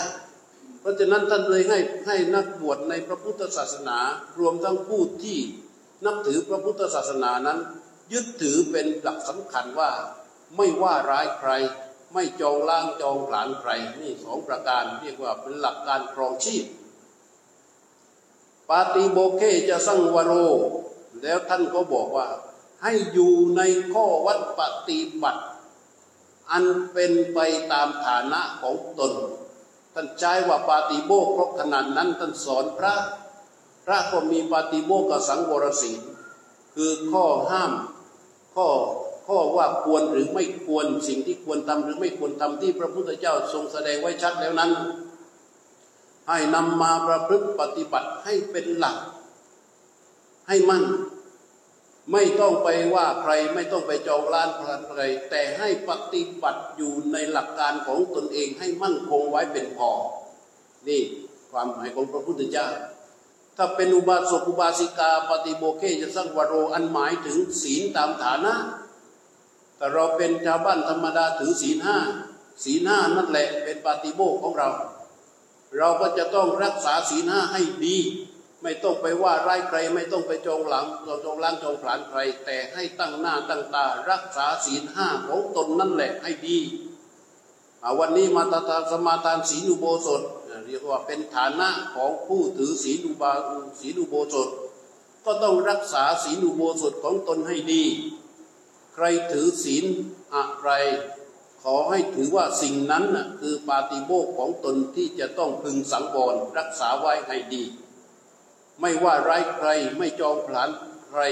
[0.80, 3.98] เพราะฉะนั้นท่านเลยให้ให้นักบวชในพระพุทธศาสนา
[4.38, 5.38] รวมทั้งผู้ที่
[6.04, 7.58] นับถือพระพุทธศาสนานั้น
[8.12, 9.90] ยึดถือเป็นหลักสำคัญว่า
[10.56, 11.50] ไม่ว่าร้ายใคร
[12.14, 16.64] ไม่จองล้างจองผลาญใครนี่สองประการเรียกว่าเป็นหลักการครองชีพ
[18.68, 20.32] ปาติโบเคจะสังวโร
[21.22, 22.28] แล้วท่านก็บอกว่า
[22.82, 23.60] ให้อยู่ใน
[23.92, 25.42] ข้อวัดปฏิบัติ
[26.50, 27.38] อันเป็นไป
[27.72, 29.12] ตามฐานะของตน
[30.00, 32.94] ท่านใช้ว่าปาติโบครบขนาดนั้นท่านสอนพระ
[33.84, 36.00] พระก็มีปาติโบกับสังวรศีล
[36.74, 37.72] คือข้อห้าม
[38.54, 38.68] ข้อ
[39.26, 44.72] ข้อว่าควรหรือไม่ควรสิ่งที่ควรทำหรือไม่ควรทำที่พระพุทธเจ้าทรงแสดงไว้ชัดแล้วนั้น
[46.28, 48.96] ให้นำมาประพฤติปฏิบัติให้เป็นหลัก
[50.48, 50.84] ให้มั่น
[52.12, 59.90] ไม่ต้องไปว่าใครไม่ต้องไปจองล้านพลันใคร แต่ให้ปฏิบัติอยู่ในหลักการของตนเองให้มั่นคงไว้เป็นพอ
[60.88, 61.02] นี่
[61.50, 62.68] ความหมายของพระพุทธเจ้า
[63.56, 68.54] ถ้าเป็นอุบาสกอุบาสิกาปฏิโมเคจะสร้างวโรอันหมายถึงศีลตามฐานะ
[69.76, 71.98] แต่เราเป็นชาวบ้านธรรมดาถือศีลห้า
[72.64, 74.68] ศีลห้านั่นแหละเป็นปฏิโมกของเรา
[75.78, 77.96] เราก็จะต้องรักษาศีลห้าให้ดี
[78.62, 86.58] ไม่ต้องไปว่าร้ายใครไม่ต้องไปจองหลังเราจองล้างจองผลานใคร แต่ให้ตั้งหน้าตั้งตา รักษาศีลห้าของตนนั่นแหละให้ดี
[87.98, 90.22] วันนี้มาตาสมาทานศีลอุโบสถ
[90.66, 93.32] เรียกว่าเป็นฐานะของผู้ถือศีลอุบา
[93.80, 94.48] ศีลอุโบสถ
[95.24, 97.84] ก็ต้องรักษาศีลอุโบสถของตนให้ดี
[98.94, 99.84] ใครถือศีล
[100.34, 100.70] อะไร
[101.62, 103.04] ขอให้ถือว่าสิ่งนั้น
[103.40, 107.64] คือปาฏิโมกของตนที่จะต้องพึงสังวรรักษาไว้ให้ดี
[108.80, 110.68] ไม่ว่าไร้ใครไม่จองผลาน
[111.10, 111.22] ใคร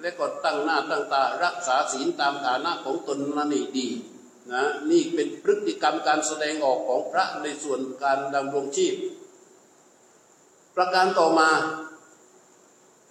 [0.00, 3.88] และก็ตั้งหน้าตั้งตารักษาศีลตามฐานะของตนนั้นเองดี
[4.52, 8.94] นะนี่เป็นพฤติกรรมการแสดงออกของพระในส่วนการดำรงชีพ
[10.76, 11.50] ประการต่อมา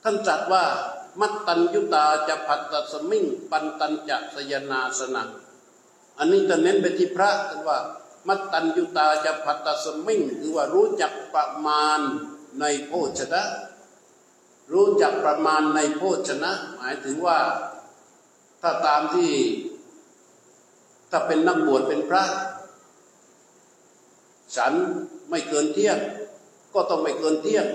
[0.03, 0.63] ท่านจัดว่า
[1.21, 5.29] มัตตัญยุตาจะผัดตัสมิงปันตัญจะสยนาสนัง
[6.17, 7.79] อันนี้จะเน้นไปที่พระกันว่า
[8.27, 11.99] มัตตัญยุตาจะพัตตสมิงคือว่ารู้จักประมาณ
[12.59, 13.41] ในโภชนะ
[14.73, 17.39] รู้จักประมาณในโภชนะ หมายถึงว่า
[18.61, 19.31] ถ้าตามที่
[21.11, 22.23] ถ้าเป็นนักบวชเป็นพระ
[24.55, 24.73] ฉัน
[25.29, 25.97] ไม่เกินเที่ยง
[26.73, 27.65] ก็ต้องไม่เกินเที่ยง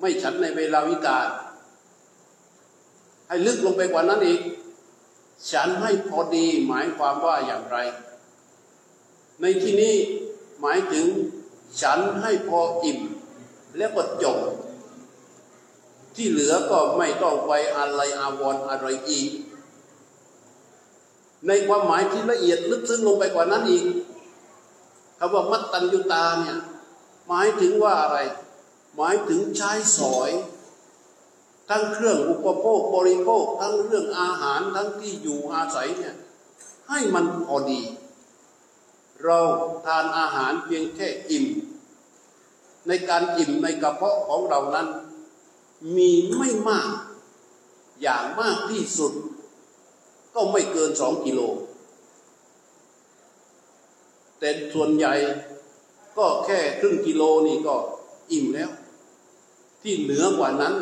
[0.00, 1.28] ไม่ฉันในเวลาวิกาล
[3.28, 4.40] ให้ลึกลงไปกว่านั้นอีก
[5.52, 7.78] ฉันให้พอดีหมายความว่าอย่างไร
[9.40, 9.94] ในที่นี้
[10.60, 11.06] หมายถึง
[11.82, 13.00] ฉันให้พออิ่ม
[13.76, 14.38] แล้วก็จบ
[16.14, 19.30] ที่เหลือก็ไม่ต้องไปอะไรอาวรอะไรอีก
[21.46, 23.84] ในความหมายที่ละเอียดลึกซึ้งลงไปกว่านั้นอีก
[25.18, 26.56] คำว่ามัตตัญญุตาเนี่ย
[27.28, 28.18] หมายถึงว่าอะไร
[28.96, 30.30] หมายถึงใช้สอย
[31.70, 36.14] ทั้งเครื่องอุปโภคบริโภค ทั้งเรื่องอาหารทั้งที่อยู่อาศัยเนี่ย
[36.88, 37.82] ให้มันพอดี
[39.24, 39.38] เรา
[39.86, 41.46] ทานอาหารเพียงแค่อิ่ม
[42.88, 44.88] ในการอิ่มในกระเพาะของเรานั้น
[45.96, 46.90] มีไม่มาก
[48.02, 49.12] อย่างมากที่สุด
[50.34, 51.40] ก็ไม่เกินสองกิโล
[54.38, 55.14] แต่ส่วนใหญ่
[56.18, 57.76] ก็แค่ครึ่งกิโลนี่ก็
[58.32, 58.70] อิ่มแล้ว
[59.82, 60.74] ที่เหนือกว่านั้น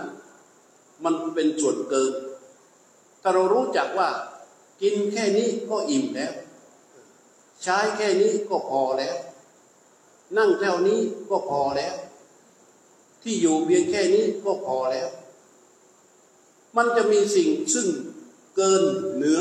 [1.05, 2.13] มันเป็นส่วนเกิน
[3.23, 4.11] ถ้าเรารู้จักว่า
[4.83, 6.33] กินแค่นี้ก็อิ่มแล้ว
[7.63, 9.17] ใช้แค่นี้ก็พอแล้ว
[10.37, 11.01] นั่งเท่านี้
[11.31, 11.95] ก็พอแล้ว
[13.23, 15.09] ที่อยู่เพียงแค่นี้ก็พอแล้ว
[16.77, 17.89] มันจะมีสิ่งซึ่ง
[18.57, 18.83] เกิน
[19.17, 19.41] เหนือ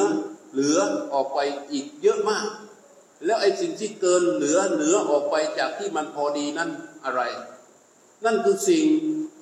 [0.54, 0.78] เหลือ
[1.14, 1.40] ออกไป
[1.72, 2.48] อีกเยอะมาก
[3.26, 6.70] แล้วไอ้สิ่งที่เกินเหลือเหนือออกไปจากที่มันพอดีนั่น
[7.06, 7.22] อะไร
[8.26, 8.86] นั่นคือสิ่ง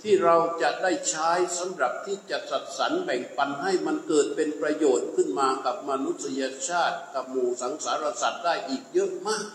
[0.01, 9.45] ที่เราจะได้ใช้สำหรับที่จะสัดสรรแบ่งปันให้มันเกิดเป็นประโยชน์ขึ้นมากับมนุษยชาติกับหมู่สังสารสัตว์ได้อีกเยอะมาก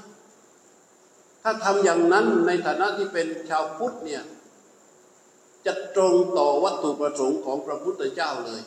[1.42, 4.22] ถ้าทำอย่างนั้นในฐานะที่เป็นชาวพุทธเนี่ย
[5.66, 8.62] จะตรงต่อวัตถุประสงค์ของพระพุทธเจ้าเลย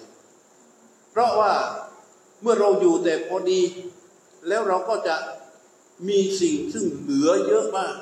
[1.12, 1.54] เพราะว่า
[2.42, 3.62] เมื่อเราอยู่แต่พอดี
[4.48, 5.16] แล้วเราก็จะ
[6.08, 7.96] มีสิ่งซึ่งเหลือเยอะมาก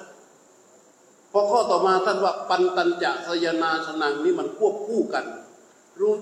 [1.31, 5.25] พอข้อต่อมาท่านว่าปันตัญจะสยนาสนังนี่มันควบคู่กัน
[5.99, 6.13] รู้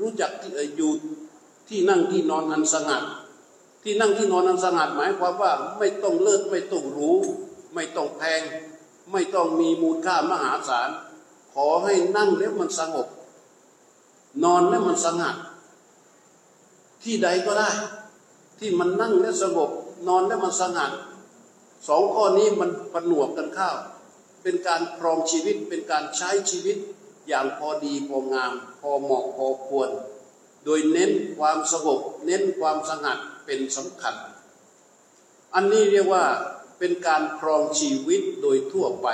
[0.00, 0.30] รู้จัก
[0.76, 0.92] อยู่
[1.68, 3.04] ที่นั่งที่นอนอันสงัด
[3.82, 7.18] ที่นั่งที่นอนอันสงัดหมายความว่าไม่ต้องเลิศไม่ต้องรู้
[7.74, 8.42] ไม่ต้องแพง
[9.12, 10.90] ไม่ต้องมีมูลค่ามหาศาล
[11.54, 13.08] ขอให้นั่งแล้วมันสงบ
[14.44, 15.36] นอนแล้วมันสงัด
[17.02, 17.70] ที่ใดก็ได้
[18.58, 19.70] ที่มันนั่งแล้วสงบ
[20.08, 20.92] นอนแล้วมันสงัด
[21.88, 23.76] สองข้อนี้มันผนวกกันข้าว
[24.42, 26.76] เป็นการครองชีวิตเป็นการใช้ชีวิต
[27.28, 29.90] อย่างพอดีพองาม พอเหมาะพอควร
[30.64, 34.14] โดยเน้นความสงบเน้นความสงัดเป็นสำคัญ
[35.54, 36.24] อันนี้เรียกว่า
[36.78, 39.08] เป็นการครองชีวิตโดยทั่วไป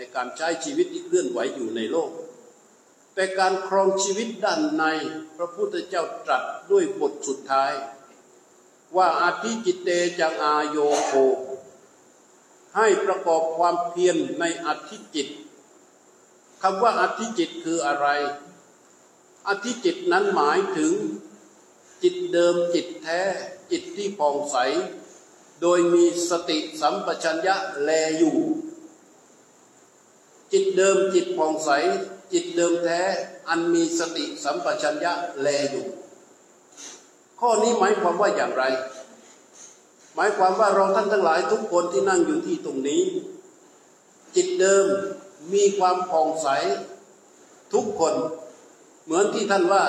[0.00, 2.10] ในการใช้ชีวิตที่เคลื่อนไหวอยู่ในโลก
[3.14, 4.84] แต่การครองชีวิตด้านใน
[5.36, 7.72] พระพุทธเจ้าตรัสด้วยบทสุดท้าย
[8.96, 9.88] ว่าอาทิจิตเต
[10.20, 11.12] จังอาโยโค
[12.76, 15.28] ให้ประกอบความเพียรในอธิจิต
[16.62, 18.06] คำว่าอธิจิตคืออะไร
[19.48, 20.92] อธิจิตนั้นหมายถึง
[22.02, 23.20] จิตเดิมจิตแท้
[23.70, 24.56] จิตที่ผ่องใส
[25.60, 28.38] โดยมีสติสัมปชัญญะแลอยู่
[30.52, 31.70] จิตเดิมจิตผ่องใส
[32.32, 33.00] จิตเดิมแท้
[33.48, 35.86] อันมีสติสัมปชัญญะแลอยู่
[37.40, 38.64] ข้อนี้หมายความว่าอย่างไร
[40.14, 43.02] หมายความว่าเราท่านทั้งหลายทุกคนที่นั่งอยู่ที่ตรงนี้
[44.34, 44.86] จิตเดิม
[45.52, 46.48] มีความผ่องใส
[47.72, 48.14] ทุกคน
[49.04, 49.84] เหมือนที่ท่านว่า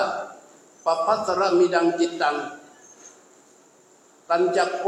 [0.84, 2.36] ปปัสระมีดังจิตตัง
[4.28, 4.86] ตันจักโก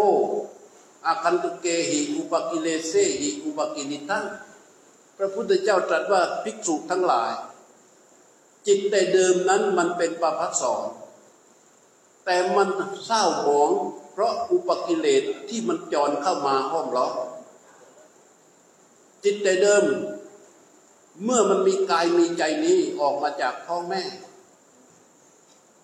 [1.06, 4.24] อาคันตุเกหิอุปกิเลเสหิอุปกินิตัง
[5.18, 7.32] พระพุทธเจ้าตรัสว่าภิกษุทั้งหลาย
[8.66, 10.88] จิตแต่เดิมนั้นมันเป็นปปัสสร
[12.24, 12.68] แต่มัน
[13.06, 13.70] เศร้าหมอง
[14.12, 17.14] เพราะอุปกิเลสที่มันจรเข้ามาห้อมล้อม
[19.24, 19.84] จิตแต่เดิม
[21.24, 24.02] เมื่อมันมีกายมีใจนี้ออกมาจากท้องแม่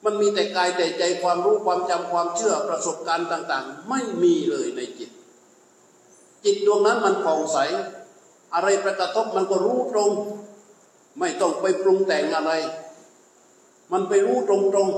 [0.05, 5.11] มันมีแต่กายแต่ใจความรู้ความจำความเชื่อประสบการณ์ต่าง ๆ ไม่มีเลยในจิต
[6.45, 7.59] จิตดวงนั้นมันผ่องใส
[8.55, 10.11] อะไรประกระทบมันก็รู้ตรง
[11.19, 12.53] ไม่ต้องไปปรุงแต่งอะไร
[13.93, 14.89] มันไปรู้ตรง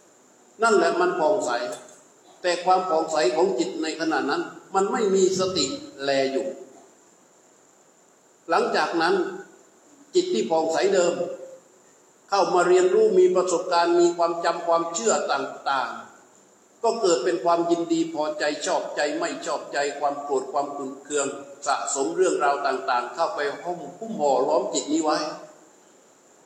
[0.00, 1.50] ๆนั่นแหละมันผ่องใส
[2.42, 4.42] แต่ความผ่องใสของจิตในขณะนั้น
[4.74, 5.66] มันไม่มีสติ
[6.02, 6.46] แลอยู่
[8.50, 9.14] หลังจากนั้น
[10.14, 11.14] จิตที่ผ่องใสเดิม
[12.28, 21.28] เข้ามาเรียนรู้มีประสบการณ์มีความจำความเชื่อต่างๆ ก็เกิดเป็นความยินดีพอใจชอบใจไม่ชอบใจความโกรธความขุ่นเคือง
[21.66, 25.18] สะสมเรื่องราวต่าง ๆ เข้าไปห้มหุ้มห่อล้อมจิตนี้ไว้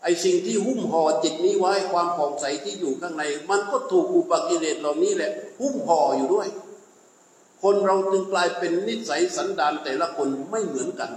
[0.03, 6.48] ไอสิ่งที่หุ้มห่อจิตนี้ไว้ ความผ่องใสที่อยู่ข้างใน มันก็ถูกอุปกิเลสเหล่านี้แหละ หุ้มห่ออยู่ด้วย
[7.62, 11.11] คนเราจึงกลายเป็นนิสัยสันดานแต่ละคนไม่เหมือนกัน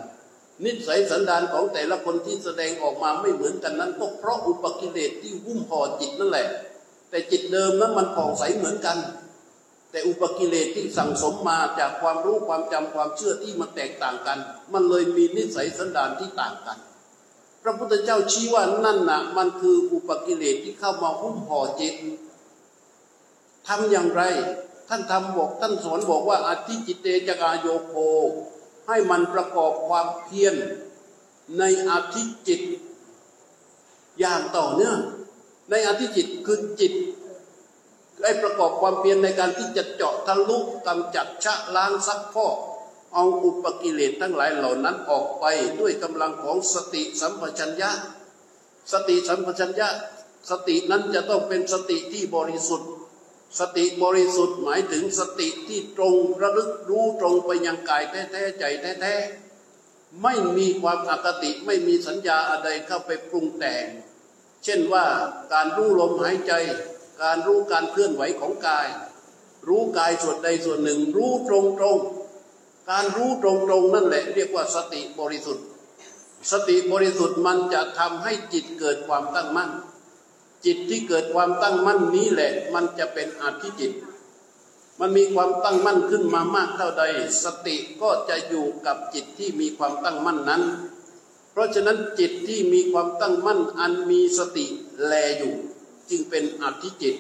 [0.63, 6.47] นิสัยสันดานของแต่ละคนที่แสดงออกมาไม่เหมือนกันนั้นก็เพราะอุปกิเลสที่หุ้มห่อจิตนั่นแหละ
[7.10, 8.97] แต่จิตเดิมนั้นมันผ่องใสเหมือนกัน
[9.95, 14.38] แต่อุปกิเลสที่สั่งสมมาจากความรู้ความจำความเชื่อที่มันแตกต่างกัน
[14.73, 16.77] มันเลยมีนิสัยสันดานที่ต่างกัน
[17.63, 21.95] พระพุทธเจ้าชี้ว่านั่นนะมันคืออุปกิเลสที่เข้ามาหุ้มห่อจิต
[23.67, 24.21] ทำอย่างไร
[24.89, 27.93] ท่านทำบอกท่านสอนบอกว่าอธิจิตเตจกาโยโค
[28.88, 30.55] ให้มันประกอบความเพียร
[31.60, 32.62] ในอธิจิต
[34.19, 34.99] อย่างต่อเนื่อง
[35.69, 36.93] ในอธิจิตคือจิต
[38.21, 42.58] ได้ประกอบความเพียรในการที่จะเจาะทะลุกำจัดชะล้างซักพอก
[43.13, 45.45] เอาอุปกิเลสทั้งหลายเหล่านั้นออกไป
[45.80, 47.91] ด้วยกำลังของสติสัมปชัญญะ
[48.91, 49.89] สติสัมปชัญญะ
[50.49, 52.89] สตินั้นจะต้องเป็นสติที่บริสุทธิ์
[53.60, 58.63] สติบริสุทธิ์หมายถึงสติที่ตรงระลึกรู้ตรงไปยังกายแท้ๆใจ
[59.01, 63.86] แท้ๆไม่มีความอคติไม่มีสัญญาอะไรเข้าไปปรุงแต่ง
[64.63, 65.06] เช่นว่า
[65.54, 66.54] การรู้ลมหายใจ
[67.23, 68.88] การรู้การเคลื่อนไหวของกาย
[69.67, 71.97] รู้กายส่วนใดส่วนหนึ่ง รู้ตรงตรง
[72.91, 73.51] การรู้ตร
[73.82, 75.65] งๆนั่นแหละ เรียกว่าสติบริสุทธิ์
[76.51, 79.71] สติบริสุทธิ์มันจะทำให้จิตเกิดความตั้งมั่น
[80.65, 83.93] จิตที่เกิดความตั้งมั่นนี้แหละ มันจะเป็นอธิจิต
[84.99, 87.04] มันมีความตั้งมั่นขึ้นมามากเท่าใด
[87.43, 90.63] สติก็จะอยู่กับจิตที่มีความตั้งมั่นนั้น
[91.51, 94.65] เพราะฉะนั้นจิตที่มีความตั้งมั่นอันมีสติ
[95.06, 95.56] แลอยู่
[96.10, 97.15] จึงเป็นอธิจิต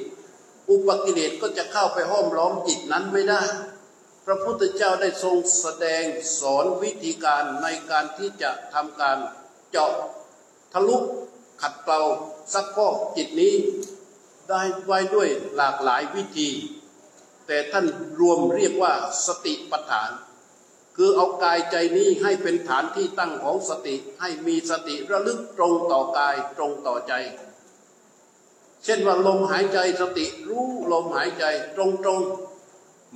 [0.69, 3.41] อุปกิเลสก็จะเข้าไปห้อมล้อมจิตนั้นไม่ได้
[4.25, 6.03] พระพุทธเจ้าได้ทรงแสดง
[6.39, 9.17] สอนวิธีการในการที่จะทำการ
[9.71, 9.91] เจาะ
[10.73, 10.97] ทะลุ
[11.61, 12.01] ขัดเกลา
[12.53, 13.55] ซักฟอกจิตนี้
[14.49, 16.49] ได้ไว้ด้วยหลากหลายวิธี
[17.47, 17.85] แต่ท่าน
[18.19, 18.93] รวมเรียกว่า
[19.27, 20.11] สติปัฏฐาน
[20.95, 27.13] คือเอากายใจนี้ให้เป็นฐานที่ตั้งของสติให้มีสติระลึกตรงต่อกายตรงต่อใจ
[28.85, 31.45] เช่นว่าลมหายใจสติรู้ลมหายใจ
[31.75, 32.21] ตรงตรง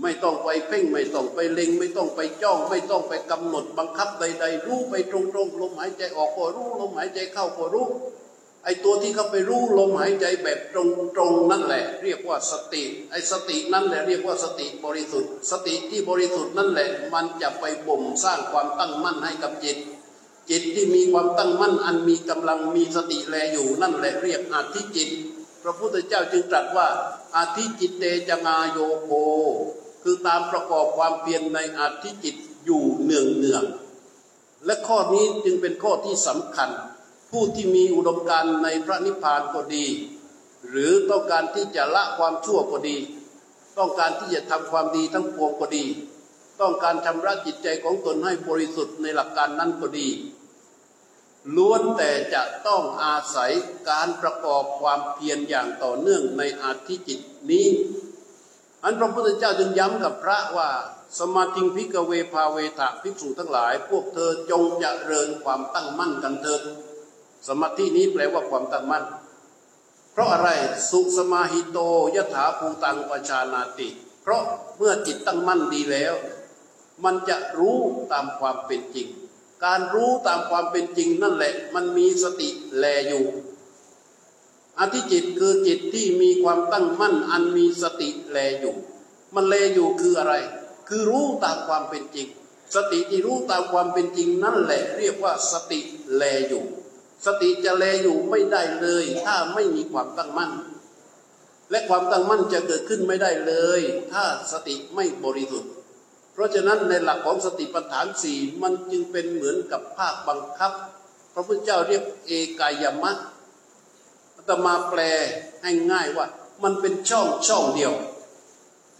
[0.02, 7.88] ไม่ต้องไปเพ่งไม่ต้องไปเล็ง ไม่ต้องไปจ้องไม่ต้องไปกำหนดบังคับใด ๆ รู้ไปตรงๆ ลมหายใจออกก็รู้ลมหายใจเข้าก็รู้
[8.64, 10.76] ไอตัวที่เขาไปรู้ลมหายใจแบบต
[11.20, 19.78] รงๆนั่นแหละ เรียกว่าสติไอสตินั่นแหละเรียกว่าสติบริสุทธิ์ สติที่บริสุทธิ์นั่นแหละ มันจะไปบ่มสร้างความตั้งมั่นให้กับจิต
[20.50, 25.10] จิตที่มีความตั้งมั่นอันมีกำลังมีสติแลอยู่นั่นแหละเรียกอธิจิต
[25.64, 26.88] พระพุทธเจ้าจึงตรัสว่า
[27.36, 29.12] อธิจิตเตจ อาโยโค
[30.04, 33.64] คือตามประกอบความเพียรในอธิจิตอยู่เนืองเนือง
[34.66, 36.70] และข้อนี้จึงเป็นข้อที่สำคัญ
[37.32, 39.86] ผู้ที่มีอุดมการณ์ในพระนิพพานก็ดี
[40.70, 42.98] หรือต้องการที่จะละความชั่วก็ดี
[43.78, 45.86] ต้องการที่จะทำความดีทั้งปวงก็ดี
[46.62, 50.08] ต้องการชำระจิตใจของตนให้บริสุทธิ์ในหลักการนั้นก็ดี
[51.56, 53.52] ล้วนแต่จะต้องอาศัย
[53.90, 57.20] การประกอบความเพียรอย่างต่อเนื่องในอาธิจิต
[57.52, 57.68] นี้
[58.84, 60.70] อันพระพุทธเจ้าจึงย้ำกับพระว่า
[61.20, 66.62] สมาธิพิกเวภาเวทะภิกษุทั้งหลาย พวกเธอจงจะเริญความตั้งมั่นกันเถิด
[67.48, 69.04] สมาธินี้แปลว่าความตั้งมั่น
[70.12, 70.50] เพราะอะไร
[70.90, 71.78] สุสมาหิโต
[72.16, 73.90] ยถาภูตังปชานาติ
[74.22, 74.44] เพราะ
[74.78, 76.14] เมื่อจิตตั้งมั่นดีแล้ว
[77.04, 77.78] มันจะรู้
[78.12, 79.08] ตามความเป็นจริง
[79.66, 83.26] การรู้ตามความเป็นจริงนั่นแหละ มันมีสติแลอยู่
[84.80, 88.76] อธิจิตคือจิตที่มีความตั้งมั่น อันมีสติแลอยู่
[89.36, 90.34] มันแลอยู่คืออะไร
[90.90, 92.28] คือรู้ตามความเป็นจริง
[92.76, 95.80] สติที่รู้ตามความเป็นจริงนั่นแหละ เรียกว่าสติ
[96.16, 96.64] แลอยู่
[97.26, 100.52] สติจะแลอยู่ไม่ได้เลย ถ้าไม่มีความตั้งมั่น
[101.72, 105.72] และความตั้งมั่นจะเกิดขึ้นไม่ได้เลย ถ้าสติไม่บริสุทธิ์
[106.40, 110.72] ราะฉะนั้นในหลักของสติปัฏฐานสี่มันจึงเป็นเหมือนกับภาคบังคับ
[111.34, 113.12] พระพุทธเจ้าเรียกเอกายมะ
[114.48, 115.02] ตมาแปล
[115.64, 116.26] ให้ง่ายว่า
[116.64, 117.94] มันเป็นช่องช่องเดียว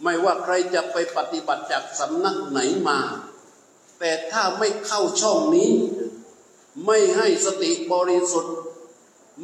[0.02, 2.98] ไม่ว่าใครจะไปปฏิบัติจากสำนักไหนมา
[3.98, 5.70] แต่ถ้าไม่เข้าช่องนี้
[6.86, 8.54] ไม่ให้สติบริสุทธิ์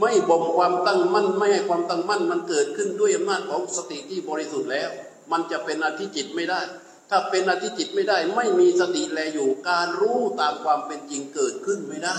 [0.01, 4.91] ไม่บ่มความตั้งมั่น ไม่ให้ความตั้งมั่นมันเกิดขึ้นด้วยอำนาจของสติที่บริสุทธิ์แล้ว
[5.33, 6.61] มันจะเป็นอธิจิตไม่ได้
[7.11, 12.16] ถ้าเป็นอธิจิตไม่ได้ ไม่มีสติแลอยู่ การรู้ตามความเป็นจริงเกิดขึ้นไม่ได้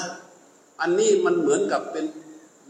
[0.81, 2.05] อันนี้มันเหมือนกับเป็น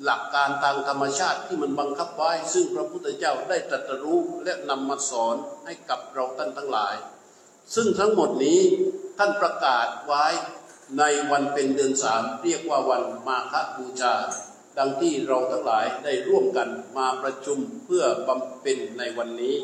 [0.03, 6.95] หลักการทางธรรมชาติที่มันบังคับไว้ ซึ่งพระพุทธเจ้าได้ตรัสรู้และนำมาสอนให้กับเราท่านทั้งหลาย
[7.75, 8.61] ซึ่งทั้งหมดนี้
[9.17, 10.25] ท่านประกาศไว้
[10.99, 14.13] ในวันเป็นเดือนสามเรียกว่าวันมาฆบูชา
[14.77, 19.55] ดังที่เราทั้งหลายได้ร่วมกันมาประชุมเพื่อบำเพ็ญในวันนี้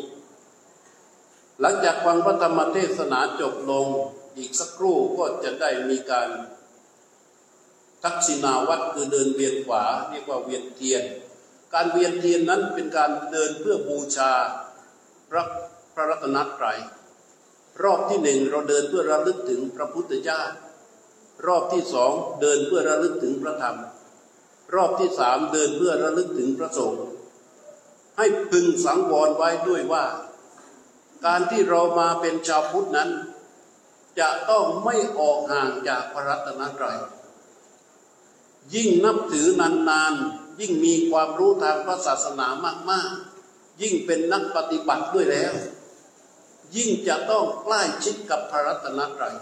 [1.61, 3.87] หลังจากฟังพระธรรมเทศนาจบลง
[4.37, 6.29] อีกสักครู่ก็จะได้มีการ
[8.03, 11.03] ทักษิณาวัดคือเดินเวียนขวาเรียกว่าเวียนเทียน
[11.73, 14.33] การเวียนเทียนนั้นเป็นการเดินเพื่อบูชา
[15.29, 15.43] พระ
[15.93, 16.79] พระรัตนตรัย
[17.83, 20.41] รอบที่หนึ่งเราเดินเพื่อระลึกถึงพระพุทธเจ้า
[21.47, 23.77] รอบที่สองเดินเพื่อระลึกถึงพระธรรม
[24.75, 27.03] รอบที่สามเดินเพื่อระลึกถึงพระสงฆ์
[28.17, 30.05] ให้พึงสังวรไว้ด้วยว่า
[31.25, 33.09] การที่เรามาเป็นชาวพุทธนั้น
[34.19, 36.97] จะต้องไม่ออกห่างจากพระรัตนตรัย
[38.75, 42.47] ยิ่งนับถือนานๆ ยิ่งมีความรู้ทางพระศาสนา
[42.91, 45.53] มากๆ ยิ่งเป็นนักปฏิบัติด้วยแล้ว
[46.75, 49.35] ยิ่งจะต้องใกล้ชิดกับพระรัตนตรัย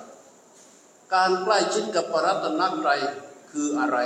[1.16, 3.02] การใกล้ชิดกับพระรัตนตรัย
[3.52, 3.98] คืออะไร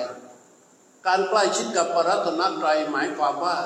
[1.07, 3.57] การใกล้ชิดกับพระรัตนตรัยหมายความว่า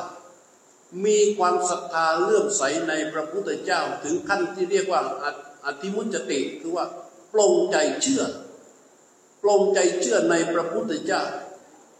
[1.06, 5.02] มีความศรัทธาเลื่อมใสในพระพุทธเจ้าถึงขั้นที่เรียกว่า
[5.66, 6.86] อธิมุจติคือว่า
[7.34, 8.24] ปลงใจเชื่อ
[9.44, 11.22] ปลงใจเชื่อในพระพุทธเจ้า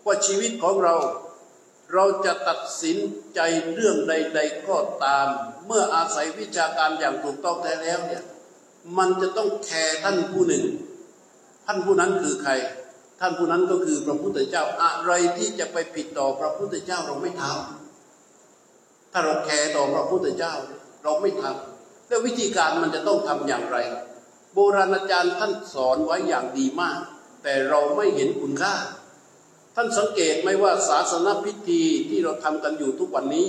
[0.06, 0.96] ว่าชีวิตของเรา
[1.94, 2.98] เราจะตัดสิน
[3.36, 3.40] ใจ
[3.74, 5.28] เรื่องใด ๆ ก็ตาม
[5.66, 8.24] เมื่ออาศัยวิชาการอย่างถูกต้องแท้แล้วเนี่ย
[8.98, 10.64] มันจะต้องแคร์ท่านผู้หนึ่ง
[11.66, 12.54] ท่านผู้นั้นคือใคร
[13.20, 17.79] ท่านผู้นั้นก็คือพระพุทธเจ้าอะไรที่จะไปผิดต่อพระพุทธเจ้าเราไม่ทำ
[19.12, 20.54] ถ้าเราแคร์ต่อพระพุทธเจ้า
[21.04, 23.78] เราไม่ทำแล้ววิธีการมันจะต้องทำอย่างไร
[24.54, 27.00] โบราณอาจารย์ท่านสอนไว้อย่างดีมาก
[27.44, 28.76] แต่เราไม่เห็นคุณค่า
[29.76, 33.48] ท่านสังเกตไหมว่าศาสนพิธีที่เราทำกันอยู่ทุกวันนี้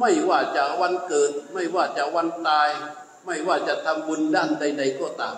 [0.00, 2.68] ไม่ว่าจะวันเกิด ไม่ว่าจะวันตาย
[3.26, 5.36] ไม่ว่าจะทำบุญด้านใด ๆ ก็ตาม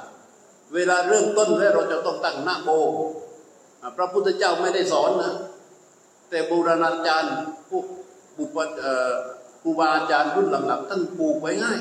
[0.74, 2.70] เวลาเริ่มต้นแล้วเราจะต้องตั้งหน้าโม
[3.96, 5.34] พระพุทธเจ้าไม่ได้สอนนะ
[6.30, 7.34] แต่โบราณอาจารย์
[7.70, 7.84] พวก
[8.38, 8.58] บุป
[9.62, 11.74] ครูบาอาจารย์รุ่นหลังๆท่านปลูกไว้ให้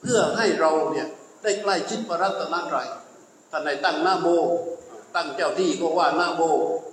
[0.00, 1.08] เพื่อให้เราเนี่ย
[1.42, 2.88] ได้ใกล้ชิดพระรัตนตรัย
[3.50, 4.28] ท่านในตั้งหน้าโม
[5.14, 6.42] ตั้งเจ้าที่ก็ว่าหน้าโม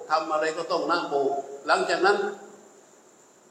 [0.09, 1.13] ทำอะไรก็ต้องหน้าโม
[1.67, 2.17] หลังจากนั้น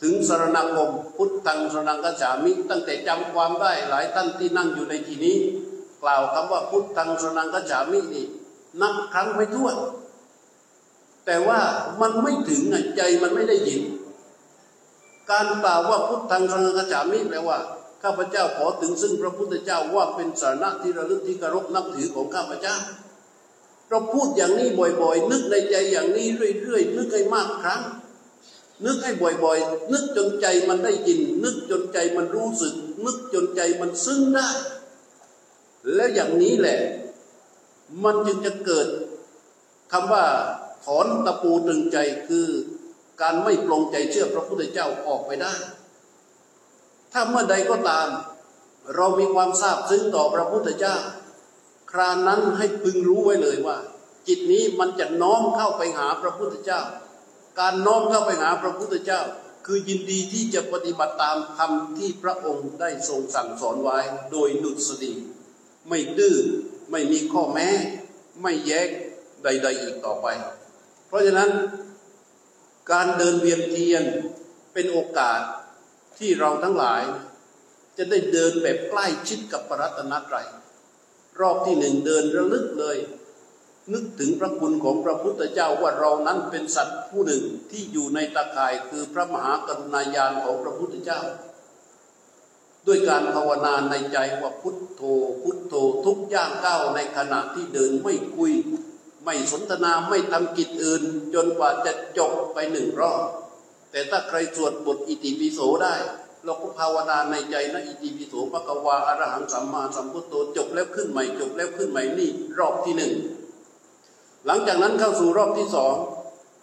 [0.02, 5.36] ถึงสรณคมพุทธังสรนังกัจฉามิ ตั้งแต่จำความได้หลายท่านที่นั่งอยู่ในที่นี้
[6.02, 8.26] กล่าวคำว่าพุทธังสรนังกัจฉามินี่
[8.80, 9.76] นับครั้งไม่ถ้วน
[11.26, 11.60] แต่ว่า
[12.00, 12.62] มันไม่ถึง
[12.96, 13.82] ใจมันไม่ได้ยิน
[15.30, 17.58] การกล่าวว่าพุทธังสรนังกัจฉามิแปลว่า
[18.02, 22.76] ข้าพเจ้าขอถึงซึ่งพระพุทธเจ้าว่าเป็นสาระที่ระลึกที่กรบนับถือของข้าพเจ้า
[23.88, 27.82] เราพูดอย่างนี้บ่อยๆ นึกในใจอย่างนี้เรื่อยๆ นึกให้มากครั้ง
[28.84, 29.12] นึกให้
[29.44, 32.74] บ่อยๆ นึกจนใจมันได้ยิน นึกจนใจมันรู้สึก
[33.04, 34.48] นึกจนใจมันซึ้งได้
[35.94, 36.80] แล้วอย่างนี้แหละ
[38.04, 38.88] มันจึงจะเกิด
[39.92, 40.24] คำว่า
[40.84, 41.98] ถอนตะปูตึงใจ
[42.28, 42.46] คือ
[43.20, 45.54] การไม่ปลงใจเชื่อพระพุทธเจ้าออกไปได้
[47.12, 48.08] ถ้าเมื่อใดก็ตาม
[48.96, 50.96] เรามีความทราบซึ้งต่อพระพุทธเจ้า
[51.92, 53.78] ครานั้นให้พึงรู้ไว้เลยว่า
[54.28, 56.80] จิตนี้มันจะน้อมเข้าไปหาพระพุทธเจ้า
[57.60, 59.20] การน้อมเข้าไปหาพระพุทธเจ้า
[59.66, 63.98] คือยินดีที่จะปฏิบัติตามธรรมที่พระองค์ได้ทรงสั่งสอนไว้
[64.32, 65.12] โดยนุสติ
[65.88, 66.36] ไม่ดื้อ
[66.90, 67.68] ไม่มีข้อแม้
[68.42, 68.88] ไม่แย้ง
[69.42, 70.26] ใด ๆ อีกต่อไป
[71.08, 71.50] เพราะฉะนั้น
[72.92, 74.04] การเดินเวียนเทียน
[74.72, 75.40] เป็นโอกาส
[76.18, 77.02] ที่เราทั้งหลาย
[77.96, 80.46] จะได้เดินแบบใกล้ชิดกับพระรัตนตรัย
[81.40, 82.98] รอบที่หนึ่งเดินระลึกเลย
[83.92, 91.20] นึกถึงพระคุณของพระพุทธเจ้าว่าเรานั้นเป็นสัตว์ผู้หนึ่งที่อยู่ในตาข่ายคือพระมหากรุณาญาณของพระพุทธเจ้า
[92.86, 95.02] ด้วยการภาวนาในใจว่าพุทโธ
[95.42, 95.74] พุทโธ
[96.04, 98.52] ทุกย่างก้าวในขณะที่เดินไม่คุย
[99.26, 101.02] ไม่สนทนาไม่ทำกิจอื่น
[101.34, 103.22] จนกว่าจะจบไปหนึ่งรอบ
[103.90, 105.94] แต่ถ้าใครสวดบทอิติปิโสได้
[106.44, 113.12] เราก็ภาวนาในใจนะอิติปิโสปะกวาอรหังสัมมาสัมพุทโธจบแล้วขึ้นใหม่จบแล้วขึ้นใหม่นี่รอบที่หนึ่ง
[114.46, 115.94] หลังจากนั้นเข้าสู่รอบที่สอง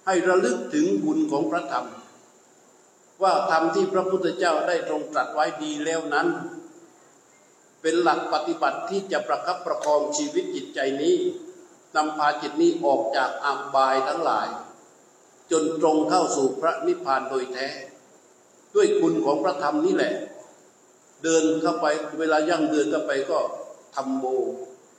[0.05, 1.88] ให้ระลึกถึงบุญของพระธรรม
[3.24, 6.28] ว่าธรรมที่พระพุทธเจ้าได้ทรงตรัสไว้ดีแล้วนั้น
[7.82, 11.18] เป็นหลักปฏิบัติที่จะประคับประคองชีวิตจิตใจนี้
[11.96, 14.48] นำพาจิตนี้ออกจากอับายทั้งหลาย
[15.52, 17.68] จนตรงเข้าสู่พระนิพพานโดยแท้
[18.76, 20.14] ด้วยคุณของพระธรรมนี่แหละ
[21.24, 21.86] เดินเข้าไป
[22.20, 23.39] เวลายั่งเดินเข้าไปก็
[23.96, 24.26] ทำโบ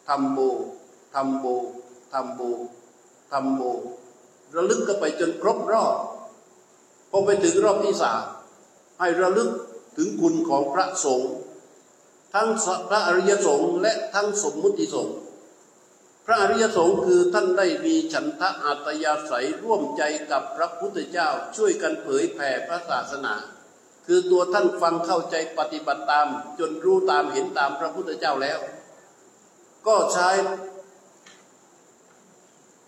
[0.08, 0.38] ทำโบ
[1.14, 1.46] ทำโบ
[2.12, 2.40] ทำโบ
[3.32, 3.62] ทำโบ
[4.54, 5.94] ระลึกก็ไปจนครบรอบ
[7.10, 8.22] พอไปถึงรอบที่สาม
[8.98, 9.50] ให้ระลึก
[9.96, 11.32] ถึงคุณของพระสงฆ์
[12.34, 12.48] ทั้ง
[12.88, 15.16] พระอริยสงฆ์และทั้งสมมุติสงฆ์
[16.26, 23.34] พระอริยสงฆ์คือท่านได้มีฉันทะอัตยาศัยร่วมใจกับพระพุทธเจ้าช่วยกันเผยแผ่พระศาสนา
[24.06, 26.26] คือตัวท่านฟังเข้าใจปฏิบัติตาม
[26.58, 28.58] จนรู้ตามเห็นตามพระพุทธเจ้าแล้ว
[29.86, 30.30] ก็ใช้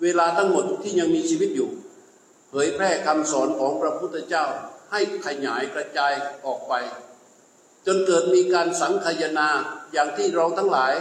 [0.03, 1.71] เวลาทั้งหมดที่ยังมีชีวิตอยู่
[2.51, 4.45] เผยแพร่คำสอนของพระพุทธเจ้า
[4.93, 6.13] ให้ขยายกระจาย
[6.47, 6.75] ออกไป
[7.87, 9.49] จนเกิดมีการสังคยนา
[9.93, 10.95] อย่างที่เราทั้งหลาย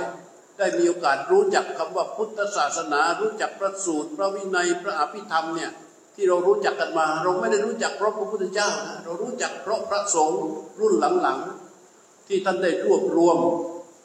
[0.57, 5.71] ได้มีโอกาสรู้จักคำว่าพุทธศาสนา รู้จักพระสูตร พระวินัยพระอภิธรรมเนี่ย
[6.15, 8.69] ที่เรารู้จักกันมา เราไม่ได้รู้จักเพราะพระพุทธเจ้า
[9.03, 10.39] เรารู้จักเพราะพระสงฆ์
[10.79, 13.37] รุ่นหลังๆ ที่ท่านได้รวบรวม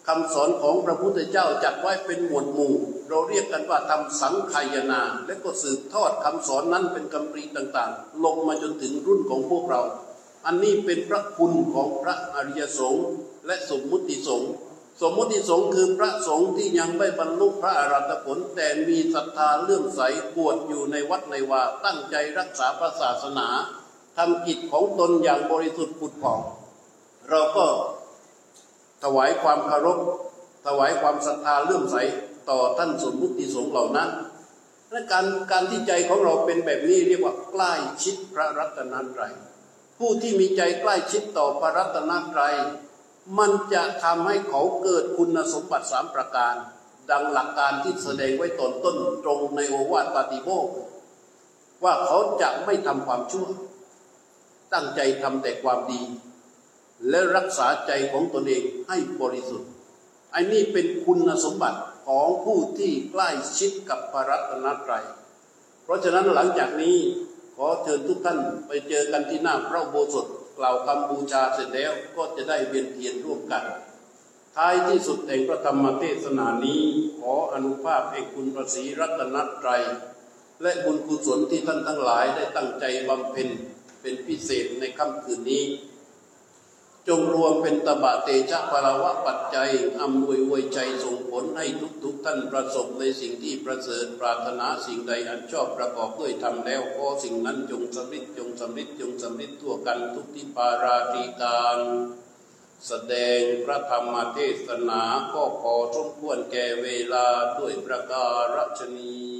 [0.09, 2.75] คำสอนของพระพุทธเจ้าจัดไว้เป็นหมวดหมู่
[3.09, 9.81] เราเรียกกันว่าทำสังขายนา และก็สืบทอดคำสอนนั้นเป็นคำปรีต่างๆ ลงมาจนถึงรุ่นของพวกเรา
[10.47, 13.07] อันนี้เป็นพระคุณของพระอริยสงฆ์
[13.47, 14.51] และสมมุติสงฆ์
[15.01, 20.01] สมมติสงฆ์คือพระสงฆ์ที่ยังไม่บรรลุพระอรหันตผล แต่มีศรัทธาเลื่อมใส
[20.37, 23.49] บวชอยู่ในวัดในวาตั้งใจรักษาพระศาสนา
[24.17, 26.41] ทำกิจของตนอย่างบริสุทธิ์ผุดผ่อง
[27.29, 27.67] เราก็
[29.05, 29.99] ถวายความเคารพ
[30.67, 31.97] ถวายความศรัทธาเลื่อมใส
[32.51, 34.11] ต่อท่านสมมุติสงฆ์เหล่านั้น
[34.91, 37.73] และการการที่ใจของเราเป็นแบบนี้เรียกว่าใกล้
[38.03, 39.33] ชิดพระรัตนตรัย
[39.99, 42.55] ผู้ที่มีใจใกล้ชิดต่อพระรัตนตรัย
[43.39, 46.55] มันจะทำให้เขาเกิดคุณสมบัติสามประการ
[47.11, 50.69] ดังหลักการที่แสดงไว้ตอนต้นตรงในโอวาทปาติโมก
[51.85, 53.47] ว่าเขาจะไม่ทำความชั่ว
[54.73, 56.03] ตั้งใจทำแต่ความดี
[57.09, 59.71] และรักษาใจของตนเองให้บริสุทธิ์
[60.35, 65.05] อันนี้เป็นคุณสมบัติของผู้ที่ใกล้ชิดกับพระรัตนตรัย
[65.85, 66.97] เพราะฉะนั้นหลังจากนี้
[67.57, 73.65] ขอเชิญทุกท่านไปเจอกันที่หน้าพระโบสถก ล่าวคำบูชาเสร็จแล้วก็จะได้เวียนเทียนร่วมกัน
[74.57, 76.83] ท้ายที่สุดแห่งพระธรรมเทศนานี้
[77.21, 79.83] ขออนุภาพแห่งคุณพระศรีรัตนตรัย
[80.63, 83.49] และบุญกุศลที่ท่านทั้งหลายได้ตั้งใจบำเพ็ญ
[84.01, 85.65] เป็นพิเศษในค่ำคืนนี้
[87.09, 89.71] จงรวมเป็นตบะเตชะภารวะปัจจัย
[90.01, 91.67] อำนวยวยใจส่งผลให้
[92.03, 101.79] ทุกๆทท่านประสบในสิ่งที่ประเสริฐปรารถนาสิ่งใดอันชอบประกอบด้วยทำแล้วก็สิ่งนั้นจงสำเร็จจงสำเร็จจงสำเร็จทั่วกันทุกที่ปาราตีการ
[102.87, 105.03] แสดงพระธรรมเทศนา
[105.35, 107.27] ก็ขอสมควรแก่เวลา
[107.59, 109.40] ด้วยประการฉนี้